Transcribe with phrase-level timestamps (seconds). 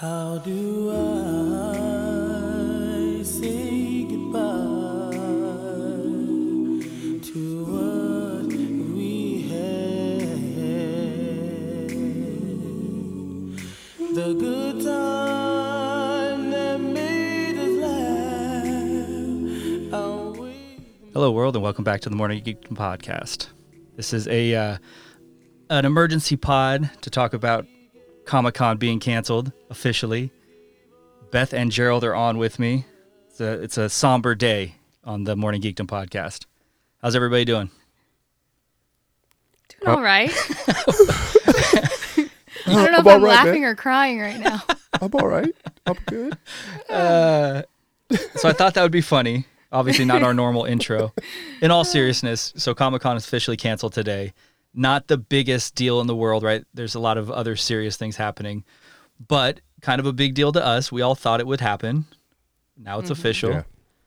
[0.00, 0.94] How do I
[3.22, 5.10] say goodbye
[7.20, 8.46] to what
[8.94, 10.30] we had?
[14.14, 17.76] The good time that made us
[19.92, 20.36] laugh.
[21.12, 23.48] Hello, world, and welcome back to the Morning Geek podcast.
[23.96, 24.78] This is a uh,
[25.68, 27.66] an emergency pod to talk about
[28.30, 30.30] Comic Con being canceled officially.
[31.32, 32.84] Beth and Jerald are on with me.
[33.28, 36.44] It's a it's a somber day on the Morning Geekdom podcast.
[37.02, 37.72] How's everybody doing?
[39.80, 40.30] Doing all right.
[40.62, 42.28] I
[42.66, 43.70] don't know I'm if I'm all right, laughing man.
[43.72, 44.62] or crying right now.
[45.00, 45.52] I'm all right.
[45.86, 46.38] I'm good.
[46.88, 47.62] Uh,
[48.36, 49.46] so I thought that would be funny.
[49.72, 51.12] Obviously, not our normal intro.
[51.62, 54.34] In all seriousness, so Comic Con is officially canceled today.
[54.72, 56.64] Not the biggest deal in the world, right?
[56.74, 58.64] There's a lot of other serious things happening,
[59.26, 60.92] but kind of a big deal to us.
[60.92, 62.06] We all thought it would happen.
[62.76, 63.12] Now it's mm-hmm.
[63.12, 63.50] official.
[63.50, 63.62] Yeah.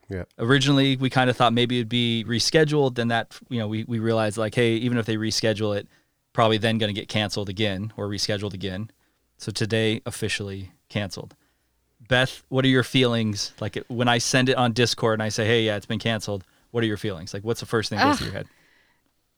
[0.09, 0.23] Yeah.
[0.37, 2.95] Originally, we kind of thought maybe it'd be rescheduled.
[2.95, 5.87] Then that, you know, we, we realized like, hey, even if they reschedule it,
[6.33, 8.91] probably then going to get canceled again or rescheduled again.
[9.37, 11.35] So today, officially canceled.
[12.07, 13.53] Beth, what are your feelings?
[13.59, 16.43] Like when I send it on Discord and I say, hey, yeah, it's been canceled.
[16.71, 17.33] What are your feelings?
[17.33, 18.47] Like, what's the first thing that goes through your head?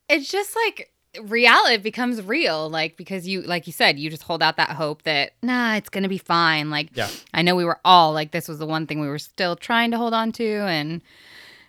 [0.09, 0.91] It's just like
[1.23, 5.03] reality becomes real, like because you, like you said, you just hold out that hope
[5.03, 6.69] that nah, it's gonna be fine.
[6.69, 7.09] Like Yeah.
[7.33, 9.91] I know we were all like this was the one thing we were still trying
[9.91, 11.01] to hold on to, and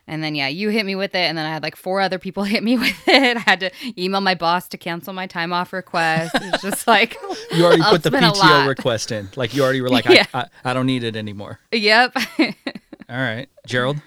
[0.08, 2.18] and then yeah, you hit me with it, and then I had like four other
[2.18, 3.36] people hit me with it.
[3.36, 6.32] I had to email my boss to cancel my time off request.
[6.34, 7.16] It's just like
[7.52, 9.28] You already put the it's been a PTO request in.
[9.36, 10.26] Like you already were like, Yeah.
[10.32, 11.58] I, I, I don't need it anymore.
[11.72, 12.14] yep.
[12.38, 13.48] All right.
[13.66, 13.98] Jerald?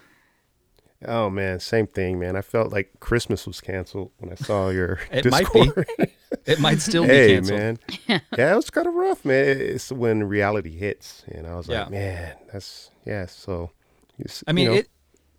[1.06, 2.36] Oh man, same thing, man.
[2.36, 5.64] I felt like Christmas was canceled when I saw your It might be.
[5.66, 5.88] Discord.
[6.46, 7.60] It might still be hey canceled.
[7.60, 7.80] man.
[8.38, 9.46] yeah, it was kind of rough, man.
[9.60, 11.82] It's when reality hits, and I was Yeah.
[11.84, 13.26] like, man, that's yeah.
[13.28, 13.72] So,
[14.18, 14.90] you s- I mean, you know, it.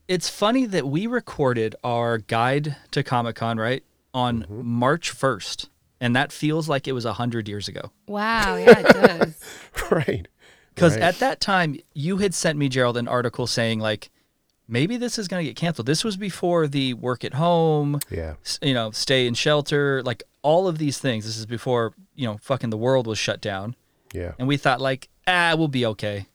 [0.08, 3.84] It's funny that we recorded our guide to Comic Con right
[4.14, 4.64] on Mm-hmm.
[4.66, 5.68] March first,
[6.00, 7.92] and that feels like it was a hundred years ago.
[8.06, 8.56] wow.
[8.56, 9.40] Yeah, it does.
[9.90, 10.26] right.
[10.74, 11.02] Because Right.
[11.02, 14.10] at that time, you had sent me Jerald an article saying like,
[14.70, 15.86] maybe this is going to get canceled.
[15.86, 18.34] This was before the work at home, Yeah.
[18.62, 21.26] you know, stay in shelter, like all of these things.
[21.26, 23.74] This is before you know, fucking the world was shut down,
[24.14, 24.32] Yeah.
[24.38, 26.26] and we thought like, ah, we'll be okay.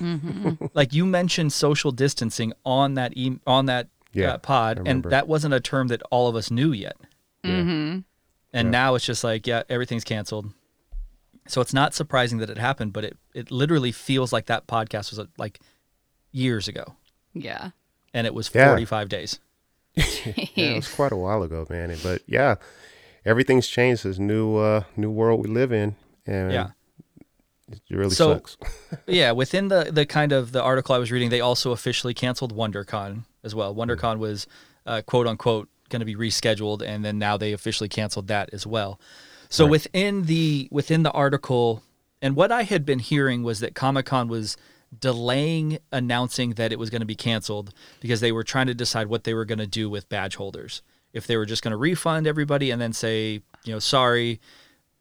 [0.74, 5.26] like you mentioned social distancing on that e- on that Yeah, uh, pod, and that
[5.26, 6.96] wasn't a term that all of us knew yet.
[7.44, 8.00] mm-hmm.
[8.52, 8.70] And Yeah.
[8.70, 10.52] now it's just like, yeah, everything's canceled.
[11.48, 15.10] So it's not surprising that it happened, but it, it literally feels like that podcast
[15.10, 15.58] was uh, like
[16.30, 16.94] years ago,
[17.34, 17.70] Yeah.
[18.12, 18.68] and it was Yeah.
[18.68, 19.38] 45 days.
[19.96, 21.94] Yeah, it was quite a while ago, man.
[22.02, 22.56] But yeah,
[23.24, 24.04] everything's changed.
[24.04, 25.96] This new uh new world we live in,
[26.26, 26.68] and Yeah.
[27.70, 28.56] it really So- sucks.
[29.06, 32.54] yeah, within the the kind of the article I was reading, they also officially canceled
[32.56, 33.74] WonderCon as well.
[33.74, 34.46] WonderCon was
[34.86, 38.66] uh, quote unquote going to be rescheduled, and then now they officially canceled that as
[38.66, 38.98] well.
[39.48, 39.70] So Right.
[39.72, 41.82] within the within the article,
[42.22, 44.56] and what I had been hearing was that Comic Con was
[45.00, 49.06] delaying announcing that it was going to be canceled because they were trying to decide
[49.06, 50.82] what they were going to do with badge holders.
[51.12, 54.40] If they were just going to refund everybody and then say, you know, sorry,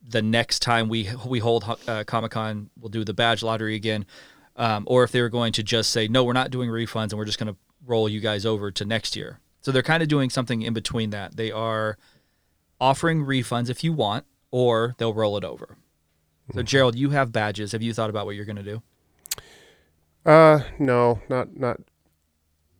[0.07, 4.05] the next time we we hold uh, Comic Con, we'll do the badge lottery again,
[4.55, 7.13] um, or if they were going to just say, no, we're not doing refunds and
[7.13, 9.39] we're just going to roll you guys over to next year.
[9.61, 11.37] So they're kind of doing something in between that.
[11.37, 11.97] They are
[12.79, 15.77] offering refunds if you want, or they'll roll it over.
[16.53, 17.71] So Jerald, you have badges.
[17.71, 18.83] Have you thought about what you're going to do?
[20.25, 21.79] Uh, no, not not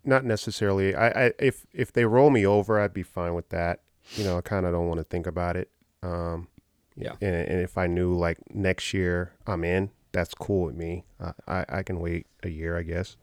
[0.03, 0.95] not necessarily.
[0.95, 3.81] I, I if if they roll me over, I'd be fine with that.
[4.15, 5.69] You know, I kind of don't want to think about it.
[6.01, 6.47] Um,
[6.95, 7.13] Yeah.
[7.21, 11.05] And, and if I knew like next year I'm in, that's cool with me.
[11.19, 13.17] Uh, I I can wait a year, I guess.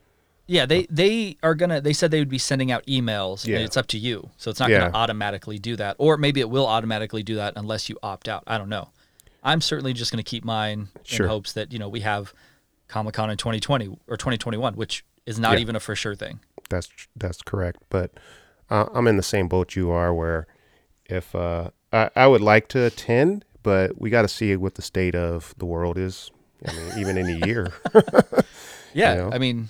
[0.46, 1.80] Yeah, they they are gonna.
[1.80, 3.46] They said they would be sending out emails.
[3.46, 3.56] Yeah.
[3.56, 4.30] And it's up to you.
[4.36, 4.80] So it's not Yeah.
[4.80, 8.42] gonna automatically do that, or maybe it will automatically do that unless you opt out.
[8.46, 8.88] I don't know.
[9.42, 11.26] I'm certainly just gonna keep mine Sure.
[11.26, 12.34] in hopes that you know we have
[12.90, 15.60] Comic Con in 2020 or 2021, which is not Yeah.
[15.62, 16.40] even a for sure thing.
[16.68, 17.82] That's that's correct.
[17.88, 18.12] But
[18.68, 20.46] uh, I'm in the same boat you are, where
[21.06, 24.82] if uh, I I would like to attend, but we got to see what the
[24.82, 26.30] state of the world is.
[26.66, 27.72] I mean, even in a year.
[28.92, 29.30] Yeah, know?
[29.32, 29.68] I mean,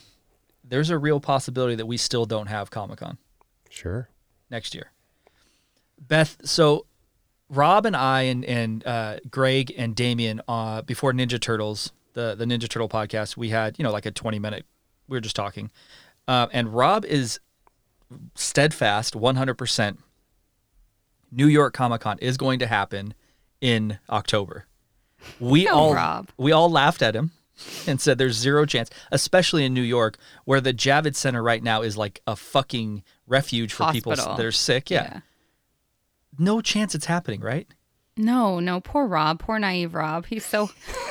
[0.65, 3.19] there's a real possibility that we still don't have Comic Con.
[3.69, 4.09] sure.
[4.51, 4.93] next year.
[6.01, 6.87] Beth, so
[7.51, 12.45] Rob and I and and uh, Greg and Damien uh, before Ninja Turtles, the the
[12.45, 14.65] Ninja Turtle podcast, we had you know like a twenty minute.
[15.09, 15.71] We were just talking,
[16.29, 17.41] uh, and Rob is
[18.35, 20.01] steadfast, one hundred percent.
[21.33, 23.15] New York Comic Con is going to happen
[23.61, 24.67] in October.
[25.39, 26.29] We Go, all Rob.
[26.37, 27.31] we all laughed at him
[27.87, 31.83] and said there's zero chance, especially in New York, where the Javits Center right now
[31.83, 34.37] is like a fucking refuge for people Hospital.
[34.37, 34.91] that are sick.
[34.91, 35.21] Yeah.
[36.39, 37.69] no chance it's happening, right?
[38.21, 40.27] No, no, poor Rob, poor naive Rob.
[40.27, 40.71] He's so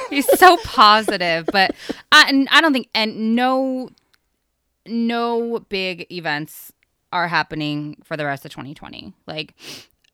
[0.09, 1.75] he's so positive, but
[2.11, 3.89] I, and I don't think and no
[4.85, 6.71] no big events
[7.11, 9.13] are happening for the rest of 2020.
[9.25, 9.55] Like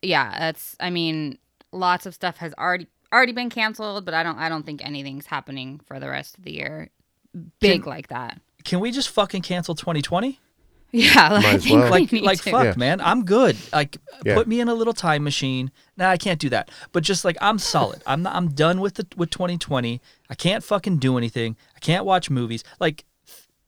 [0.01, 1.38] yeah, that's I mean,
[1.71, 5.25] lots of stuff has already already been canceled, but I don't I don't think anything's
[5.25, 6.89] happening for the rest of the year
[7.59, 8.39] big Can- like that.
[8.63, 10.39] Can we just fucking cancel 2020?
[10.97, 11.89] Yeah, like, Might as well.
[11.89, 12.51] like need like to.
[12.51, 12.74] fuck Yeah.
[12.77, 13.57] man i'm good.
[13.74, 14.36] Like Yeah.
[14.36, 15.71] put me in a little time machine.
[15.97, 16.69] Nah i can't do that.
[16.92, 18.01] But just like i'm solid.
[18.07, 21.57] I'm not, i'm done with the with 2020 i can't fucking do anything.
[21.75, 22.63] I can't watch movies.
[22.80, 23.06] Like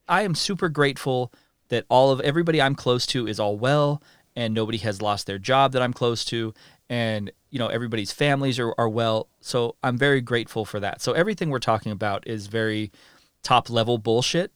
[0.08, 1.32] i am super grateful
[1.68, 4.02] that all of everybody i'm close to is all well
[4.34, 6.54] and nobody has lost their job that i'm close to
[6.88, 9.28] and you know everybody's families are, are well.
[9.40, 11.02] So i'm very grateful for that.
[11.02, 12.90] So everything we're talking about is very
[13.42, 14.52] top level bullshit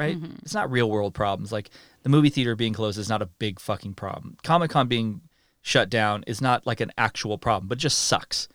[0.00, 0.18] right?
[0.42, 1.52] It's not real world problems.
[1.52, 1.70] Like
[2.02, 4.36] the movie theater being closed is not a big fucking problem.
[4.42, 5.20] Comic Con being
[5.62, 8.48] shut down is not like an actual problem, but just sucks.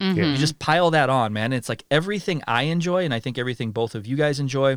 [0.00, 0.22] Mm-hmm.
[0.22, 1.52] You just pile that on, man.
[1.52, 4.76] It's like everything I enjoy, and I think everything both of you guys enjoy,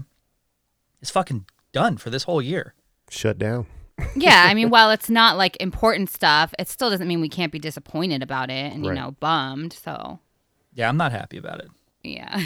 [1.01, 2.73] is fucking done for this whole year.
[3.09, 3.65] Shut down.
[4.15, 7.51] yeah, I mean, while it's not like important stuff, it still doesn't mean we can't
[7.51, 9.73] be disappointed about it and you know bummed.
[9.73, 10.19] So
[10.73, 11.69] Yeah, I'm not happy about it.
[12.03, 12.43] yeah,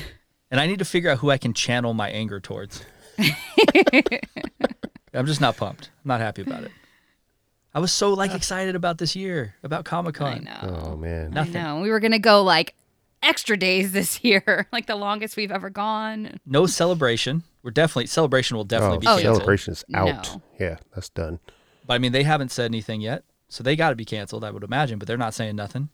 [0.52, 2.84] And I need to figure out who I can channel my anger towards.
[5.14, 5.90] I'm just not pumped.
[6.04, 6.72] I'm not happy about it.
[7.74, 10.44] I was so like excited about this year, about Comic I Con.
[10.46, 10.82] know.
[10.92, 11.32] Oh man.
[11.32, 11.58] Nothing.
[11.58, 11.82] I know.
[11.82, 12.74] We were gonna go like
[13.22, 16.40] extra days this year, like the longest we've ever gone.
[16.46, 17.44] No celebration.
[17.64, 19.22] We're definitely celebration will definitely oh, be Oh, yeah.
[19.24, 19.36] canceled.
[19.38, 20.36] celebration's out.
[20.36, 20.42] No.
[20.60, 21.40] Yeah, that's done.
[21.86, 24.44] But I mean, they haven't said anything yet, so they got to be canceled.
[24.44, 25.90] I would imagine, but they're not saying nothing.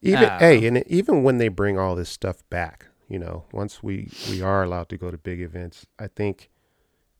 [0.00, 0.38] Even Ah.
[0.38, 4.42] hey, and even when they bring all this stuff back, you know, once we we
[4.42, 6.50] are allowed to go to big events, I think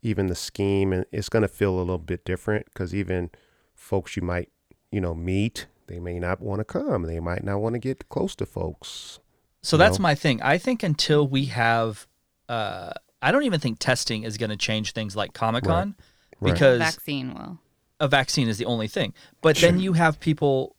[0.03, 3.31] even the scheme and it's going to feel a little bit different because even
[3.75, 4.51] folks you might
[4.93, 7.03] you know meet, they may not want to come.
[7.03, 9.19] They might not want to get close to folks.
[9.63, 10.05] So that's know?
[10.05, 10.41] my thing.
[10.43, 12.07] I think until we have,
[12.49, 15.97] uh, I don't even think testing is going to change things like Comic Con
[16.41, 16.53] Right.
[16.53, 17.59] because Vaccine will.
[17.99, 19.13] a vaccine is the only thing.
[19.43, 20.77] But then you have people,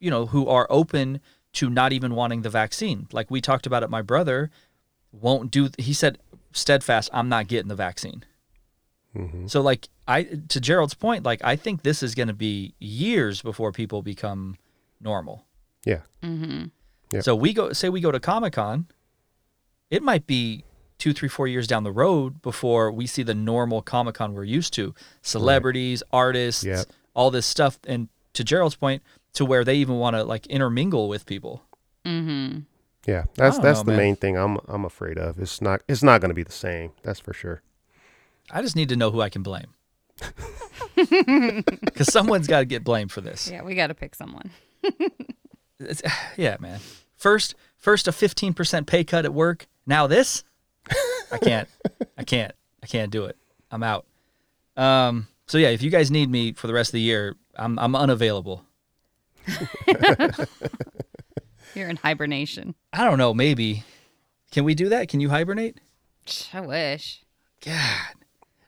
[0.00, 1.20] you know, who are open
[1.56, 3.08] to not even wanting the vaccine.
[3.12, 3.90] Like we talked about it.
[3.90, 4.50] My brother
[5.12, 5.68] won't do.
[5.78, 6.18] He said
[6.52, 8.24] steadfast, I'm not getting the vaccine.
[9.14, 12.74] hmm So like I to Jerald's point, like I think this is going to be
[12.78, 14.56] years before people become
[15.00, 15.44] normal.
[15.84, 16.00] Yeah.
[16.22, 16.64] Mm-hmm.
[17.12, 17.22] Yep.
[17.24, 18.86] So we go say we go to Comic Con,
[19.90, 20.64] it might be
[20.98, 24.44] two, three, four years down the road before we see the normal Comic Con we're
[24.44, 24.94] used to.
[25.22, 26.86] Celebrities, artists, Yep.
[27.14, 27.78] all this stuff.
[27.86, 29.02] And to Jerald's point,
[29.36, 31.62] to where they even want to like intermingle with people.
[32.04, 32.60] Mm-hmm.
[33.06, 33.98] Yeah, that's that's know, the man.
[33.98, 35.38] main thing I'm I'm afraid of.
[35.38, 36.92] It's not it's not going to be the same.
[37.02, 37.62] That's for sure.
[38.50, 39.74] I just need to know who I can blame.
[40.96, 43.50] Because someone's got to get blamed for this.
[43.50, 44.50] Yeah, we got to pick someone.
[45.78, 46.02] It's,
[46.38, 46.80] yeah, man.
[47.16, 49.66] First, first a fifteen percent pay cut at work.
[49.86, 50.42] Now this,
[51.30, 51.68] I can't,
[52.16, 52.52] I can't,
[52.82, 53.36] I can't do it.
[53.70, 54.06] I'm out.
[54.76, 55.28] Um.
[55.46, 57.94] So yeah, if you guys need me for the rest of the year, I'm I'm
[57.94, 58.64] unavailable.
[61.74, 62.74] You're in hibernation.
[62.92, 63.34] I don't know.
[63.34, 63.84] Maybe.
[64.50, 65.08] Can we do that?
[65.08, 65.78] Can you hibernate?
[66.52, 67.22] I wish.
[67.64, 68.14] God.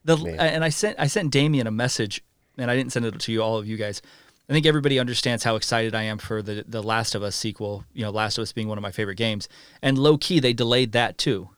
[0.04, 0.38] The Man.
[0.38, 2.22] and I sent I sent Damien a message,
[2.56, 4.00] and I didn't send it to you, all of you guys.
[4.48, 7.84] I think everybody understands how excited I am for the the Last of Us sequel.
[7.92, 9.48] You know, Last of Us being one of my favorite games,
[9.82, 11.50] and low key they delayed that too.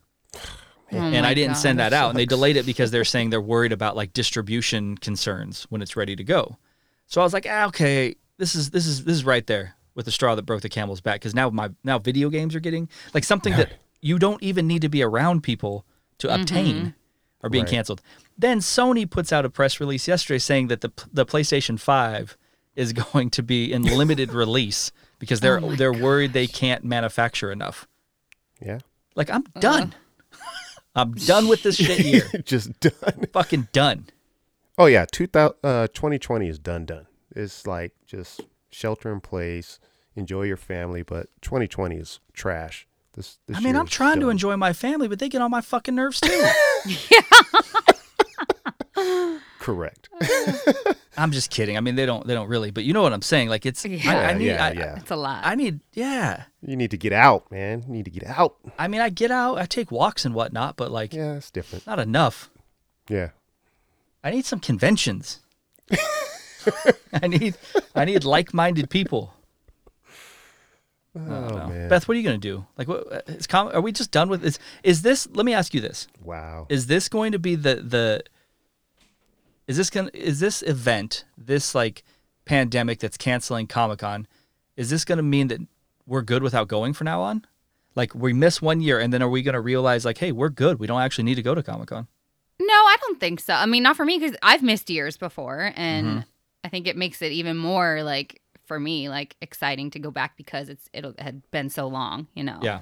[0.93, 1.61] Oh and I didn't God.
[1.61, 4.97] send that out, and they delayed it because they're saying they're worried about like distribution
[4.97, 6.59] concerns when it's ready to go.
[7.07, 10.07] So I was like, ah, okay, this is this is this is right there with
[10.07, 12.89] the straw that broke the camel's back because now my now video games are getting
[13.15, 15.85] like something that you don't even need to be around people
[16.19, 16.95] to obtain
[17.43, 17.71] are being Right.
[17.71, 18.03] canceled.
[18.37, 22.37] Then Sony puts out a press release yesterday saying that the the PlayStation 5
[22.77, 27.53] is going to be in limited release because they're Oh they're worried they can't manufacture
[27.53, 27.87] enough.
[28.61, 28.79] Yeah.
[29.17, 29.95] Like I'm done.
[30.95, 32.29] I'm done with this shit year.
[32.45, 33.27] Just done.
[33.33, 34.07] Fucking done.
[34.79, 37.07] Oh yeah, 2000, uh, 2020 is done done.
[37.35, 39.79] It's like just shelter in place,
[40.17, 42.87] enjoy your family, but 2020 is trash.
[43.15, 45.51] This, this I mean, I'm is trying to enjoy my family, but they get on
[45.51, 46.49] my fucking nerves too.
[46.87, 47.21] yeah.
[49.59, 50.09] Correct.
[51.17, 51.77] I'm just kidding.
[51.77, 53.49] I mean, they don't they don't really, but you know what I'm saying.
[53.49, 54.97] Like it's I, I Yeah, need yeah, I, yeah.
[54.99, 55.45] It's a lot.
[55.45, 56.45] I need yeah.
[56.63, 57.83] You need to get out, man.
[57.87, 58.57] You need to get out.
[58.79, 61.87] I mean, I get out, I take walks and whatnot, but like Yeah, it's different.
[61.87, 62.51] not enough.
[63.09, 63.31] Yeah.
[64.25, 65.41] I need some conventions.
[67.12, 67.57] I need
[67.95, 69.35] I need like-minded people.
[71.17, 71.88] I Oh, man.
[71.88, 72.67] Beth, what are you going to do?
[72.79, 74.59] Like, what is com- are we just done with this?
[74.85, 75.26] Is this?
[75.33, 76.67] Let me ask you this: Wow.
[76.69, 78.23] Is this going to be the the?
[79.67, 80.09] Is this going?
[80.09, 82.05] to Is this event this like
[82.45, 84.26] pandemic that's canceling Comic Con?
[84.76, 85.61] Is this going to mean that
[86.07, 87.45] we're good without going from now on?
[87.97, 90.49] Like we miss one year, and then are we going to realize like, hey, we're
[90.49, 90.79] good.
[90.79, 92.07] We don't actually need to go to Comic Con.
[92.61, 93.55] No, I don't think so.
[93.55, 96.21] I mean, not for me because I've missed years before, and Mm-hmm.
[96.64, 100.37] I think it makes it even more like for me like exciting to go back
[100.37, 102.29] because it's it had been so long.
[102.35, 102.59] You know.
[102.62, 102.81] Yeah,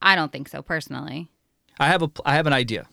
[0.00, 1.30] I don't think so personally.
[1.78, 2.86] I have a I have an idea.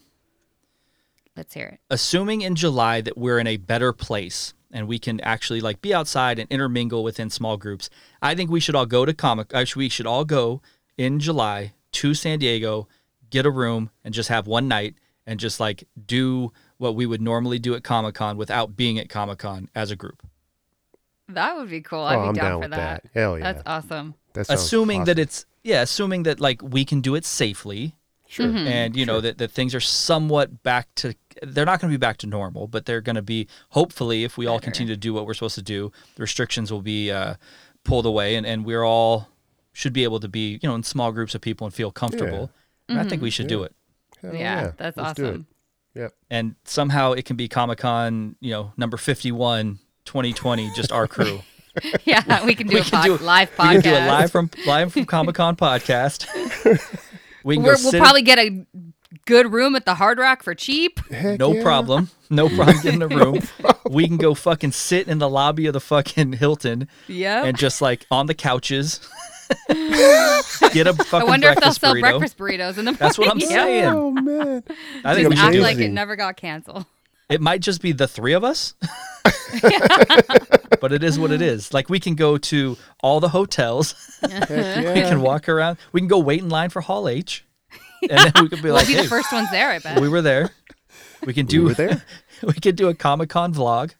[1.36, 1.80] Let's hear it.
[1.88, 5.94] assuming in July that we're in a better place and we can actually like be
[5.94, 7.88] outside and intermingle within small groups,
[8.20, 9.52] I think we should all go to comic.
[9.54, 10.60] Actually, we should all go
[10.98, 12.88] in July to San Diego,
[13.30, 14.96] get a room, and just have one night
[15.30, 19.08] and just like do what we would normally do at Comic Con without being at
[19.08, 20.26] Comic Con as a group.
[21.28, 22.02] That would be cool.
[22.02, 23.02] I'd oh, be I'm down, down for with that.
[23.04, 23.10] that.
[23.14, 23.52] Hell yeah.
[23.52, 24.14] That's awesome.
[24.32, 27.94] That sounds assuming that it's yeah, assuming that like we can do it safely
[28.26, 28.46] sure.
[28.46, 28.66] Mm-hmm.
[28.66, 32.00] and you know that, that things are somewhat back to they're not going to be
[32.00, 35.14] back to normal but they're going to be hopefully if we all continue to do
[35.14, 37.34] what we're supposed to do the restrictions will be uh,
[37.84, 39.28] pulled away and, and we're all
[39.72, 42.50] should be able to be you know in small groups of people and feel comfortable
[42.88, 43.74] and i think we should do it
[44.22, 45.46] Hell yeah, that's Let's awesome.
[45.94, 46.14] Yep.
[46.30, 51.40] and somehow it can be comic-con you know number 51 2020 just our crew
[52.04, 53.58] yeah, we can do We a can pod- do- live podcast.
[53.58, 53.82] we podcast.
[53.82, 56.26] can do it live from live from comic-con podcast
[57.44, 58.64] we can We're, go we'll sit probably get a
[59.26, 61.00] good room at the Hard Rock for cheap.
[61.10, 61.62] Heck No yeah.
[61.62, 62.10] problem.
[62.30, 63.40] No problem getting a room.
[63.88, 67.44] we can go fucking sit in the lobby of the fucking Hilton Yep.
[67.46, 69.00] and just like on the couches.
[70.72, 72.00] get a I fucking wonder if they'll sell burrito.
[72.00, 72.96] breakfast burritos in the morning.
[72.98, 73.84] That's what I'm saying.
[73.94, 74.62] Oh man.
[75.04, 75.82] I think we Just act do like it.
[75.84, 76.86] it never got canceled.
[77.28, 78.74] It might just be the three of us.
[80.80, 81.72] but it is what it is.
[81.72, 83.94] Like we can go to all the hotels.
[84.22, 85.78] Heck we can walk around.
[85.92, 87.44] We can go wait in line for Hall H.
[88.02, 90.00] And then we could be We'll like, be hey, the first ones there, I bet.
[90.00, 90.50] we were there.
[91.24, 92.02] We can do We were there.
[92.42, 93.92] we could do a Comic Con vlog.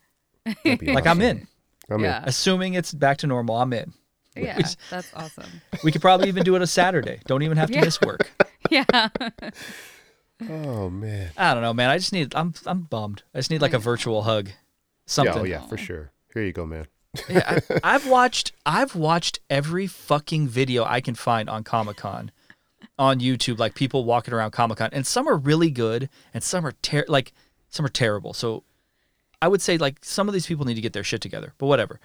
[0.44, 1.46] That'd be Like I'm in.
[1.90, 2.22] I'm yeah.
[2.24, 3.92] Assuming it's back to normal, I'm in.
[4.36, 4.56] Yeah.
[4.58, 5.50] Which- That's awesome.
[5.84, 7.20] We could probably even do it a Saturday.
[7.26, 7.84] Don't even have to Yeah.
[7.84, 8.30] miss work.
[8.70, 8.84] Yeah.
[10.48, 11.30] Oh man.
[11.36, 11.90] I don't know, man.
[11.90, 12.34] I just need.
[12.34, 13.22] I'm I'm bummed.
[13.34, 14.58] I just need like a virtual hug, Yeah, oh,
[15.06, 15.38] something.
[15.38, 16.12] oh yeah, for sure.
[16.32, 16.86] Here you go, man.
[17.28, 18.52] Yeah, I, I've watched.
[18.64, 22.30] I've watched every fucking video I can find on Comic Con,
[22.98, 23.58] on YouTube.
[23.58, 27.04] Like people walking around Comic Con, and some are really good, and some are ter-
[27.08, 27.32] like
[27.68, 28.32] some are terrible.
[28.32, 28.62] So,
[29.42, 31.52] I would say like some of these people need to get their shit together.
[31.58, 32.00] But whatever.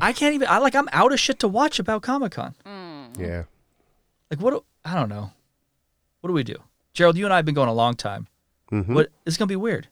[0.00, 0.48] I can't even.
[0.48, 0.74] I like.
[0.74, 2.54] I'm out of shit to watch about Comic Con.
[3.18, 3.44] Yeah.
[4.30, 4.50] Like what?
[4.52, 5.32] do- I don't know.
[6.20, 6.56] What do we do,
[6.94, 7.16] Jerald?
[7.16, 8.26] You and I have been going a long time.
[8.72, 8.94] Mhm.
[8.94, 9.10] What?
[9.26, 9.88] It's gonna be weird.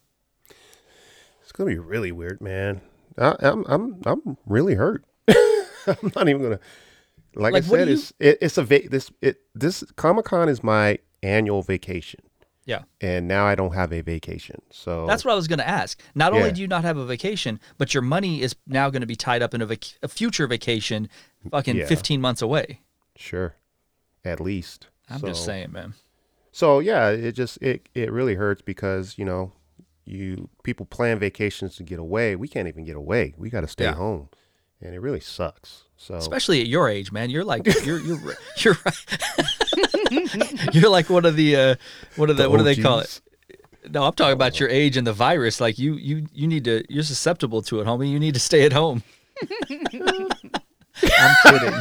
[1.42, 2.80] It's gonna be really weird, man.
[3.16, 5.04] I, I'm I'm I'm really hurt.
[5.28, 6.60] I'm not even gonna.
[7.34, 10.48] Like, Like, I said, you- it's it, it's a va- this it this Comic Con
[10.48, 12.20] is my annual vacation,
[12.68, 12.82] Yeah.
[13.00, 14.60] and now I don't have a vacation.
[14.70, 15.98] So That's what I was going to ask.
[16.14, 16.54] Not only Yeah.
[16.54, 19.40] do you not have a vacation, but your money is now going to be tied
[19.42, 21.08] up in a, vac- a future vacation,
[21.50, 21.86] fucking Yeah.
[21.86, 22.80] 15 months away.
[23.16, 23.54] sure,
[24.24, 24.86] at least.
[25.10, 25.94] I'm just saying, man.
[26.52, 29.52] So yeah, it just it it really hurts because you know
[30.04, 32.36] you people plan vacations to get away.
[32.36, 33.34] We can't even get away.
[33.38, 33.94] We got to stay Yeah.
[33.94, 34.28] home,
[34.80, 35.84] and it really sucks.
[35.96, 37.30] So Especially at your age, man.
[37.30, 38.18] You're like you're you're
[38.58, 40.74] you're right.
[40.74, 41.74] you're like one of the uh,
[42.16, 43.20] what are the, The what do they call it?
[43.90, 45.60] No, I'm talking about your age and the virus.
[45.60, 48.10] Like you you you need to you're susceptible to it, homie.
[48.10, 49.02] You need to stay at home.
[51.02, 51.74] I'm kidding.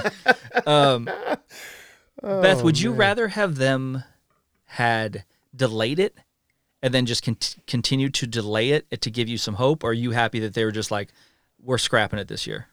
[0.65, 1.09] Um,
[2.21, 4.03] Beth, would you rather have them
[4.65, 5.23] had
[5.55, 6.15] delayed it
[6.81, 9.83] and then just con- continue to delay it to give you some hope?
[9.83, 11.09] Or are you happy that they were just like,
[11.61, 12.67] we're scrapping it this year?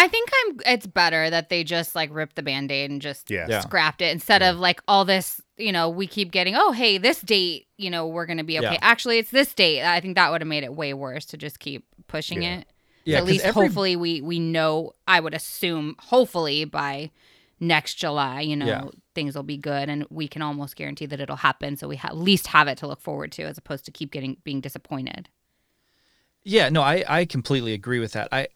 [0.00, 3.46] I think I'm it's better that they just like ripped the band-aid and just Yeah.
[3.48, 3.60] Yeah.
[3.60, 7.20] scrapped it instead of like all this, you know, we keep getting, oh hey, this
[7.20, 8.72] date, you know, we're gonna be okay.
[8.72, 8.78] Yeah.
[8.80, 9.82] Actually it's this date.
[9.82, 12.58] I think that would have made it way worse to just keep pushing Yeah.
[12.60, 12.66] it.
[13.04, 17.10] Yeah, at 'cause least every- hopefully we we know I would assume hopefully by
[17.60, 18.84] next July, you know, Yeah.
[19.14, 22.08] things will be good and we can almost guarantee that it'll happen so we ha-
[22.08, 25.28] at least have it to look forward to as opposed to keep getting being disappointed.
[26.42, 28.28] Yeah, no, I, I completely agree with that.
[28.32, 28.48] I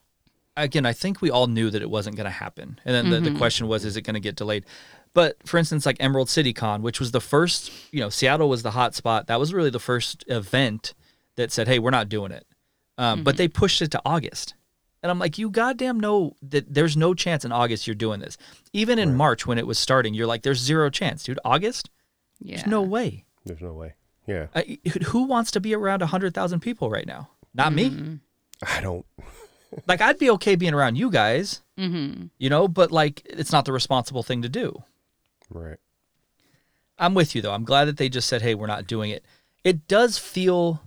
[0.57, 3.19] again, I think we all knew that it wasn't going to happen, and then the,
[3.19, 3.37] the mm-hmm.
[3.37, 4.65] question was, is it going to get delayed?
[5.13, 8.63] But for instance, like Emerald City Con, which was the first, you know, Seattle was
[8.63, 9.27] the hot spot.
[9.27, 10.93] That was really the first event
[11.35, 12.45] that said, "Hey, we're not doing it,"
[12.97, 13.37] um, but mm-hmm.
[13.37, 14.55] they pushed it to August.
[15.05, 18.39] And I'm like, you goddamn know that there's no chance in August you're doing this.
[18.73, 21.39] Even in March when it was starting, you're like, there's zero chance, dude.
[21.45, 21.91] August?
[22.39, 22.55] Yeah.
[22.55, 23.23] There's no way.
[23.45, 23.93] There's no way.
[24.25, 24.47] Yeah.
[24.55, 27.29] I, who wants to be around 100,000 people right now?
[27.53, 27.91] Not me.
[27.91, 28.15] Mm-hmm.
[28.77, 29.05] I don't.
[29.87, 32.27] like I'd be okay being around you guys, Mm-hmm.
[32.37, 34.83] you know, but like it's not the responsible thing to do.
[35.49, 35.77] Right.
[36.97, 37.53] I'm with you though.
[37.53, 39.25] I'm glad that they just said, "Hey, we're not doing it."
[39.63, 40.81] It does feel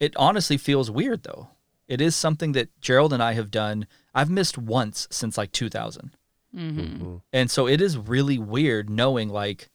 [0.00, 1.48] it honestly feels weird though.
[1.88, 3.86] It is something that Jerald and I have done.
[4.14, 6.10] I've missed once since like 2000.
[6.54, 7.16] Mm-hmm.
[7.32, 9.70] And so it is really weird knowing like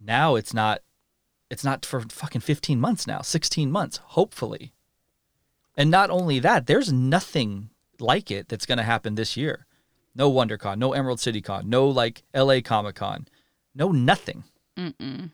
[0.00, 0.80] now it's not
[1.50, 4.72] it's not for fucking 15 months now, 16 months, hopefully.
[5.80, 9.66] And not only that, there's nothing like it that's going to happen this year.
[10.14, 13.26] No WonderCon, no Emerald City Con, no like LA Comic Con,
[13.74, 14.44] no nothing.
[14.76, 15.30] Mm-mm.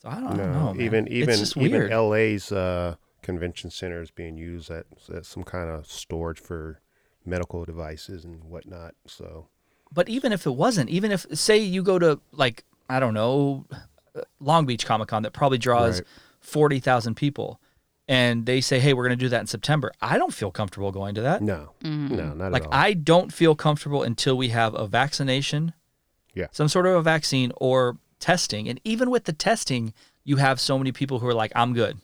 [0.00, 0.74] So I don't, I don't No, know.
[0.74, 0.80] man.
[0.86, 1.92] even even it's just even weird.
[1.92, 6.80] LA's uh, convention center is being used at, as some kind of storage for
[7.26, 8.94] medical devices and whatnot.
[9.06, 9.48] So
[9.92, 13.66] But even if it wasn't, even if say you go to like I don't know,
[14.14, 16.06] uh, Long Beach Comic Con that probably draws Right.
[16.40, 17.60] forty thousand people,
[18.08, 20.90] and they say, "Hey, we're going to do that in September," I don't feel comfortable
[20.90, 21.42] going to that.
[21.42, 22.16] no, Mm-hmm.
[22.16, 22.74] no, not Like at all.
[22.74, 25.72] I don't feel comfortable until we have a vaccination,
[26.34, 26.46] Yeah.
[26.52, 29.92] some sort of a vaccine or testing, and even with the testing,
[30.24, 31.98] you have so many people who are like, "I'm good,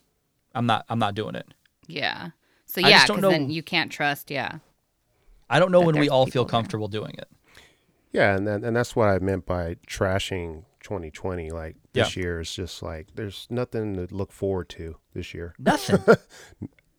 [0.54, 1.46] I'm not, I'm not doing it."
[1.87, 2.30] Yeah.
[2.66, 4.30] So yeah, because then you can't trust.
[4.30, 4.58] Yeah.
[5.49, 6.50] I don't know when we all people feel there.
[6.50, 7.28] comfortable doing it.
[8.12, 11.50] yeah, and that, and that's what I meant by trashing 2020.
[11.50, 12.23] Like this Yeah.
[12.23, 15.55] year is just like there's nothing to look forward to this year.
[15.59, 15.99] Nothing.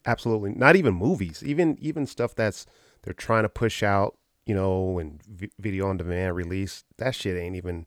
[0.07, 1.41] Absolutely, not even movies.
[1.45, 2.65] Even even stuff that's
[3.03, 4.15] they're trying to push out,
[4.45, 6.83] you know, and vi- video on demand release.
[6.97, 7.85] That shit ain't even.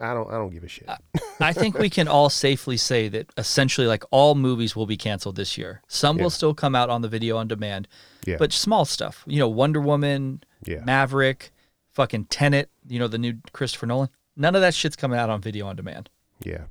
[0.00, 0.28] I don't.
[0.30, 0.88] I don't give a shit.
[0.88, 0.96] Uh,
[1.40, 5.36] I think we can all safely say that essentially, like all movies will be canceled
[5.36, 5.82] this year.
[5.88, 6.24] Some Yeah.
[6.24, 7.86] will still come out on the video on demand,
[8.26, 8.36] yeah.
[8.38, 9.22] but small stuff.
[9.26, 10.80] You know, Wonder Woman, yeah.
[10.84, 11.52] Maverick,
[11.92, 12.68] fucking Tenet.
[12.88, 14.08] You know, the new Christopher Nolan.
[14.38, 16.08] None of that shit's coming out on video on demand,
[16.40, 16.64] yeah.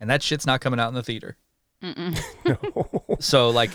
[0.00, 1.36] and that shit's not coming out in the theater.
[3.20, 3.70] so, like,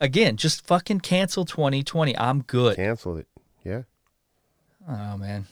[0.00, 2.16] again, just fucking cancel 2020.
[2.16, 2.76] I'm good.
[2.76, 3.26] Canceled it.
[3.64, 3.82] Yeah.
[4.88, 5.46] Oh man.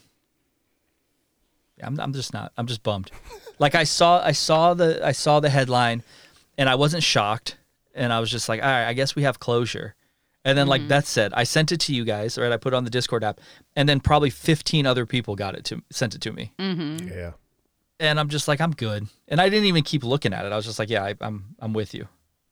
[1.83, 3.11] I'm I'm just not I'm just bummed.
[3.59, 6.01] like I saw I saw the I saw the headline
[6.57, 7.57] and I wasn't shocked
[7.93, 9.95] and I was just like, all right, I guess we have closure.
[10.47, 12.53] And then like Beth said, I sent it to you guys, right?
[12.53, 13.41] I put it on the Discord app,
[13.75, 16.53] and then probably 15 other people got it to sent it to me.
[16.57, 17.09] Mm-hmm.
[17.09, 17.31] Yeah.
[17.99, 19.07] And I'm just like, I'm good.
[19.27, 20.53] And I didn't even keep looking at it.
[20.53, 22.07] I was just like, yeah, I, I'm I'm with you.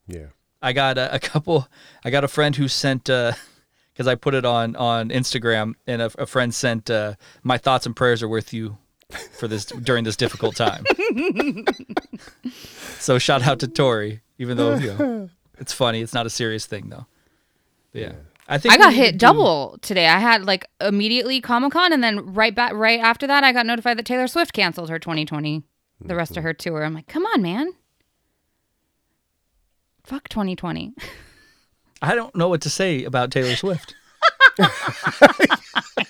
[0.08, 0.26] Yeah.
[0.62, 1.70] I got a, a couple.
[2.04, 6.12] I got a friend who sent because I put it on on Instagram, and a,
[6.18, 8.78] a friend sent uh, my thoughts and prayers are with you
[9.40, 10.84] for this during this difficult time.
[13.00, 15.30] so shout out to Tori, even though you know,
[15.60, 16.02] it's funny.
[16.02, 17.06] It's not a serious thing though.
[17.96, 18.12] But yeah,
[18.50, 20.08] I think I got need to hit do- double today.
[20.08, 23.66] I had like immediately Comic Con, and then right back, right after that, I got
[23.66, 25.64] notified that Taylor Swift canceled her 2020,
[26.02, 26.48] the rest of mm-hmm.
[26.48, 26.84] her tour.
[26.84, 27.72] I'm like, come on, man.
[30.04, 30.94] Fuck 2020.
[32.02, 33.96] I don't know what to say about Taylor Swift.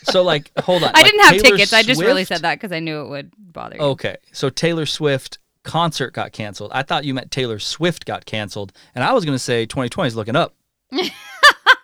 [0.05, 0.89] so like, hold on.
[0.89, 1.71] I like, didn't have Taylor tickets.
[1.71, 3.81] I just really said that because I knew it would bother you.
[3.81, 6.71] Okay, so Taylor Swift concert got canceled.
[6.73, 10.07] I thought you meant Taylor Swift got canceled, and I was going to say 2020
[10.07, 10.55] is looking up.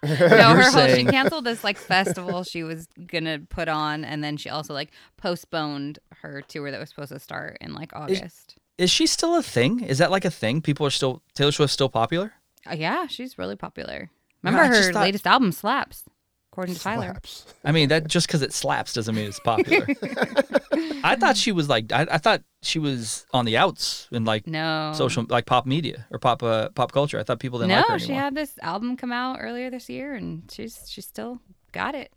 [0.08, 4.36] no, her whole, she canceled this like festival she was gonna put on, and then
[4.38, 8.56] she also like postponed her tour that was supposed to start in like August.
[8.78, 9.82] Is she still a thing?
[9.82, 10.62] Is that like a thing?
[10.62, 12.34] People are still Taylor Swift's still popular?
[12.70, 14.10] Uh, yeah, she's really popular.
[14.44, 16.04] Remember just her thought- latest album slaps,
[16.52, 17.08] according to Tyler.
[17.08, 17.46] Slaps.
[17.64, 19.88] I mean, that just because it slaps doesn't mean it's popular.
[21.04, 24.46] I thought she was like I, I thought she was on the outs in like
[24.48, 27.20] No, social like pop media or pop uh, pop culture.
[27.20, 28.08] I thought people didn't like her no, anymore.
[28.08, 31.40] she had this album come out earlier this year, and she's she's still
[31.72, 32.12] got it.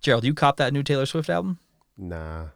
[0.00, 1.58] Jerald, you cop that new Taylor Swift album?
[1.96, 2.46] Nah.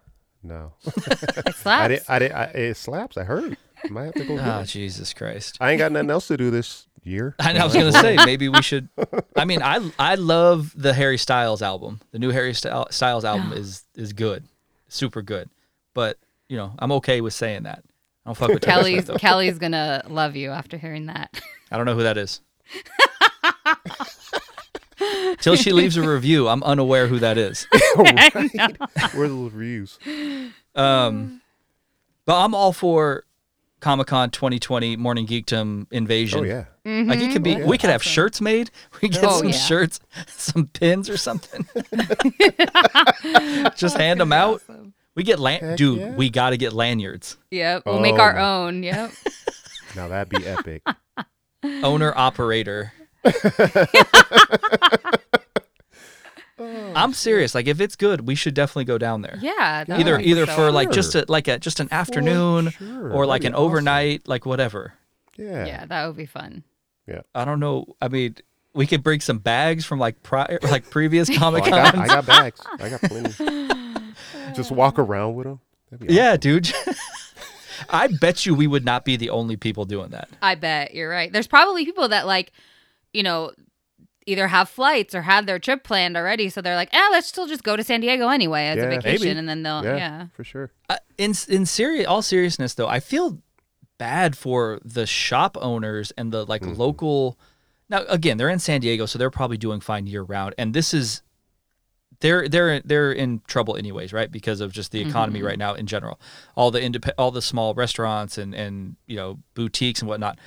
[0.43, 0.73] No.
[0.87, 1.47] It slaps.
[1.47, 1.89] I slaps.
[1.89, 2.03] did.
[2.09, 2.33] I did.
[2.33, 3.17] I, it slaps.
[3.17, 3.57] I heard.
[3.91, 4.38] Might have to go.
[4.41, 4.67] Ah, it.
[4.67, 5.57] Jesus Christ.
[5.61, 7.35] I ain't got nothing else to do this year.
[7.38, 8.88] I, know, I was gonna say maybe we should.
[9.37, 12.01] I mean, I I love the Harry Styles album.
[12.12, 14.45] The new Harry Styles album is is good,
[14.88, 15.49] super good.
[15.95, 17.85] But you know, I'm okay with saying that.
[18.25, 19.21] I don't fuck with Taylor Kelly's Swift.
[19.21, 21.41] Kelly's gonna love you after hearing that.
[21.71, 22.41] I don't know who that is.
[25.41, 27.67] Till she leaves a review, I'm unaware who that is.
[27.95, 28.53] Where's
[29.12, 29.99] the reviews?
[30.75, 31.41] Um,
[32.25, 33.25] but I'm all for
[33.81, 36.41] Comic Con 2020 Morning Geekdom Invasion.
[36.41, 36.64] Oh yeah.
[36.85, 37.67] Like it could be, Oh, yeah.
[37.67, 38.71] we could have shirts made.
[39.03, 39.53] We get Oh, some yeah.
[39.55, 41.67] shirts, some pins or something.
[43.77, 44.62] Just hand them out.
[45.14, 45.99] We get lan- Heck dude.
[46.01, 46.14] yeah.
[46.14, 47.37] We got to get lanyards.
[47.51, 48.67] Yep, we'll make our Oh.
[48.67, 48.83] own.
[48.83, 49.12] Yep.
[49.97, 50.83] Now that'd be epic.
[51.83, 52.93] Owner operator.
[56.59, 57.55] Oh, I'm serious.
[57.55, 59.38] Like if it's good, we should definitely go down there.
[59.40, 59.85] Yeah.
[59.88, 63.12] either would either so for like just a, like a just an afternoon sure.
[63.12, 63.64] or like an awesome.
[63.64, 64.94] overnight, like whatever.
[65.37, 65.66] Yeah.
[65.66, 66.64] Yeah, that would be fun.
[67.07, 67.23] Yeah.
[67.35, 67.97] I don't know.
[68.03, 68.37] I mean,
[68.75, 72.27] we could bring some bags from like prior, like previous Comic Oh, I I got
[72.27, 72.61] bags.
[72.81, 74.14] I got plenty.
[74.55, 75.61] Just walk around with them.
[76.09, 76.73] yeah, dude.
[77.88, 80.29] I bet you we would not be the only people doing that.
[80.42, 81.33] I bet you're right.
[81.33, 82.53] There's probably people that like,
[83.12, 83.53] you know,
[84.29, 87.47] either have flights or have their trip planned already, so they're like, "Ah, let's still
[87.47, 89.38] just go to San Diego anyway as a vacation," Maybe.
[89.38, 90.27] and then they'll, Yeah, yeah.
[90.35, 90.71] for sure.
[90.88, 93.38] Uh, in in serious, all seriousness though, I feel
[93.99, 97.38] bad for the shop owners and the like local.
[97.88, 100.55] Now again, they're in San Diego, so they're probably doing fine year round.
[100.59, 101.23] And this is
[102.21, 104.31] they're they're they're in trouble anyways, right?
[104.31, 106.21] Because of just the economy right now in general.
[106.55, 110.38] All the indep- all the small restaurants and and you know boutiques and whatnot.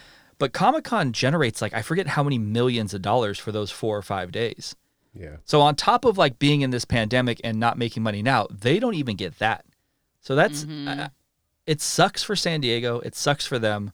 [0.41, 3.95] But Comic Con generates like I forget how many millions of dollars for those four
[3.95, 4.75] or five days.
[5.13, 5.36] Yeah.
[5.45, 8.80] So on top of like being in this pandemic and not making money now, they
[8.80, 9.65] don't even get that.
[10.19, 11.10] So that's uh,
[11.67, 13.01] it sucks for San Diego.
[13.01, 13.91] It sucks for them,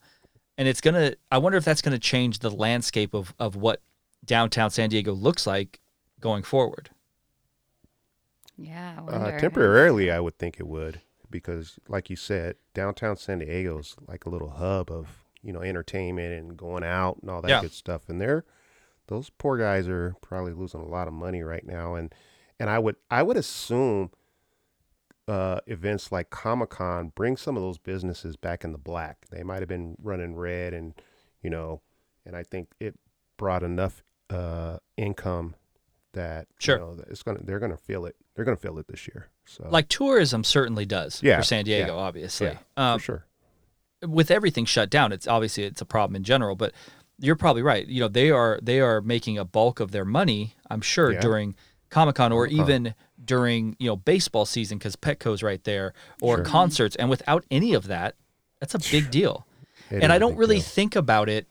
[0.57, 1.15] and it's gonna.
[1.29, 3.81] I wonder if that's gonna change the landscape of of what
[4.23, 5.81] downtown San Diego looks like
[6.21, 6.91] going forward.
[8.57, 13.39] Yeah, I Uh, temporarily, I would think it would because, like you said, downtown San
[13.39, 17.41] Diego is like a little hub of you know entertainment and going out and all
[17.41, 17.61] that Yeah.
[17.61, 18.09] good stuff.
[18.09, 18.43] And they're
[19.07, 21.95] those poor guys are probably losing a lot of money right now.
[21.95, 22.13] And
[22.59, 24.11] and I would I would assume
[25.27, 29.25] uh, events like Comic Con bring some of those businesses back in the black.
[29.29, 30.93] They might have been running red, and
[31.41, 31.81] you know,
[32.25, 32.95] and I think it
[33.37, 35.55] brought enough uh, income
[36.13, 36.77] that Sure.
[36.77, 38.15] you know, that it's gonna they're gonna feel it.
[38.35, 39.27] They're gonna feel it this year.
[39.45, 42.47] So Like tourism certainly does Yeah, for San Diego, yeah, obviously.
[42.47, 42.57] yeah,
[42.93, 43.25] um, for sure.
[44.05, 46.55] With everything shut down, it's obviously it's a problem in general.
[46.55, 46.73] But
[47.19, 47.87] you're probably right.
[47.87, 51.19] You know, they are they are making a bulk of their money, I'm sure, Yeah.
[51.21, 51.55] during
[51.89, 56.45] Comic Con or even during you know baseball season because Petco's right there or Sure.
[56.45, 56.95] concerts.
[56.97, 58.15] And without any of that,
[58.59, 59.45] that's a big deal.
[59.89, 60.63] It and I don't really deal.
[60.65, 61.47] think about it.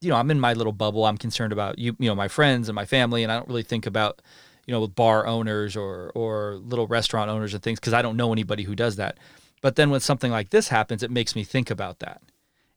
[0.00, 1.04] You know, I'm in my little bubble.
[1.04, 3.62] I'm concerned about you, you know, my friends and my family, and I don't really
[3.62, 4.20] think about,
[4.66, 8.32] you know, bar owners or or little restaurant owners and things because I don't know
[8.32, 9.18] anybody who does that.
[9.62, 12.20] But then when something like this happens, it makes me think about that,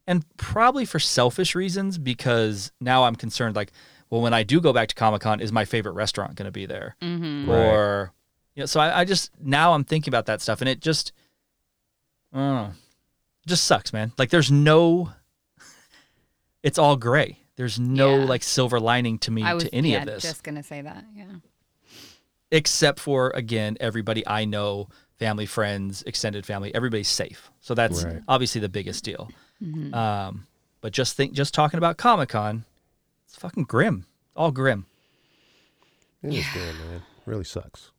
[0.07, 3.55] and probably for selfish reasons because now I'm concerned.
[3.55, 3.71] Like,
[4.09, 6.51] well, when I do go back to Comic Con, is my favorite restaurant going to
[6.51, 6.95] be there?
[7.01, 7.49] Mm-hmm.
[7.49, 7.57] Right.
[7.57, 8.11] Or,
[8.55, 11.11] you know, so I, I just now I'm thinking about that stuff, and it just,
[12.33, 12.71] I don't know,
[13.45, 14.11] just sucks, man.
[14.17, 15.11] Like, there's no
[16.63, 17.39] it's all gray.
[17.55, 18.25] There's no Yeah.
[18.25, 21.03] like silver lining to me was to any yeah, of this, just gonna say that.
[21.13, 21.25] Yeah.
[22.51, 24.87] except for again everybody I know,
[25.19, 27.51] family, friends, extended family, everybody's safe.
[27.61, 28.21] So that's Right.
[28.27, 29.29] obviously the biggest deal.
[29.61, 29.93] Mm-hmm.
[29.93, 30.47] Um,
[30.81, 32.63] but just think, just talking about Comic Con,
[33.25, 34.05] it's fucking grim,
[34.35, 34.85] all grim.
[36.23, 37.01] It is good, man.
[37.25, 37.91] Really sucks.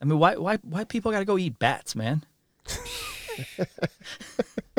[0.00, 2.24] I mean, why, why, why people got to go eat bats, man?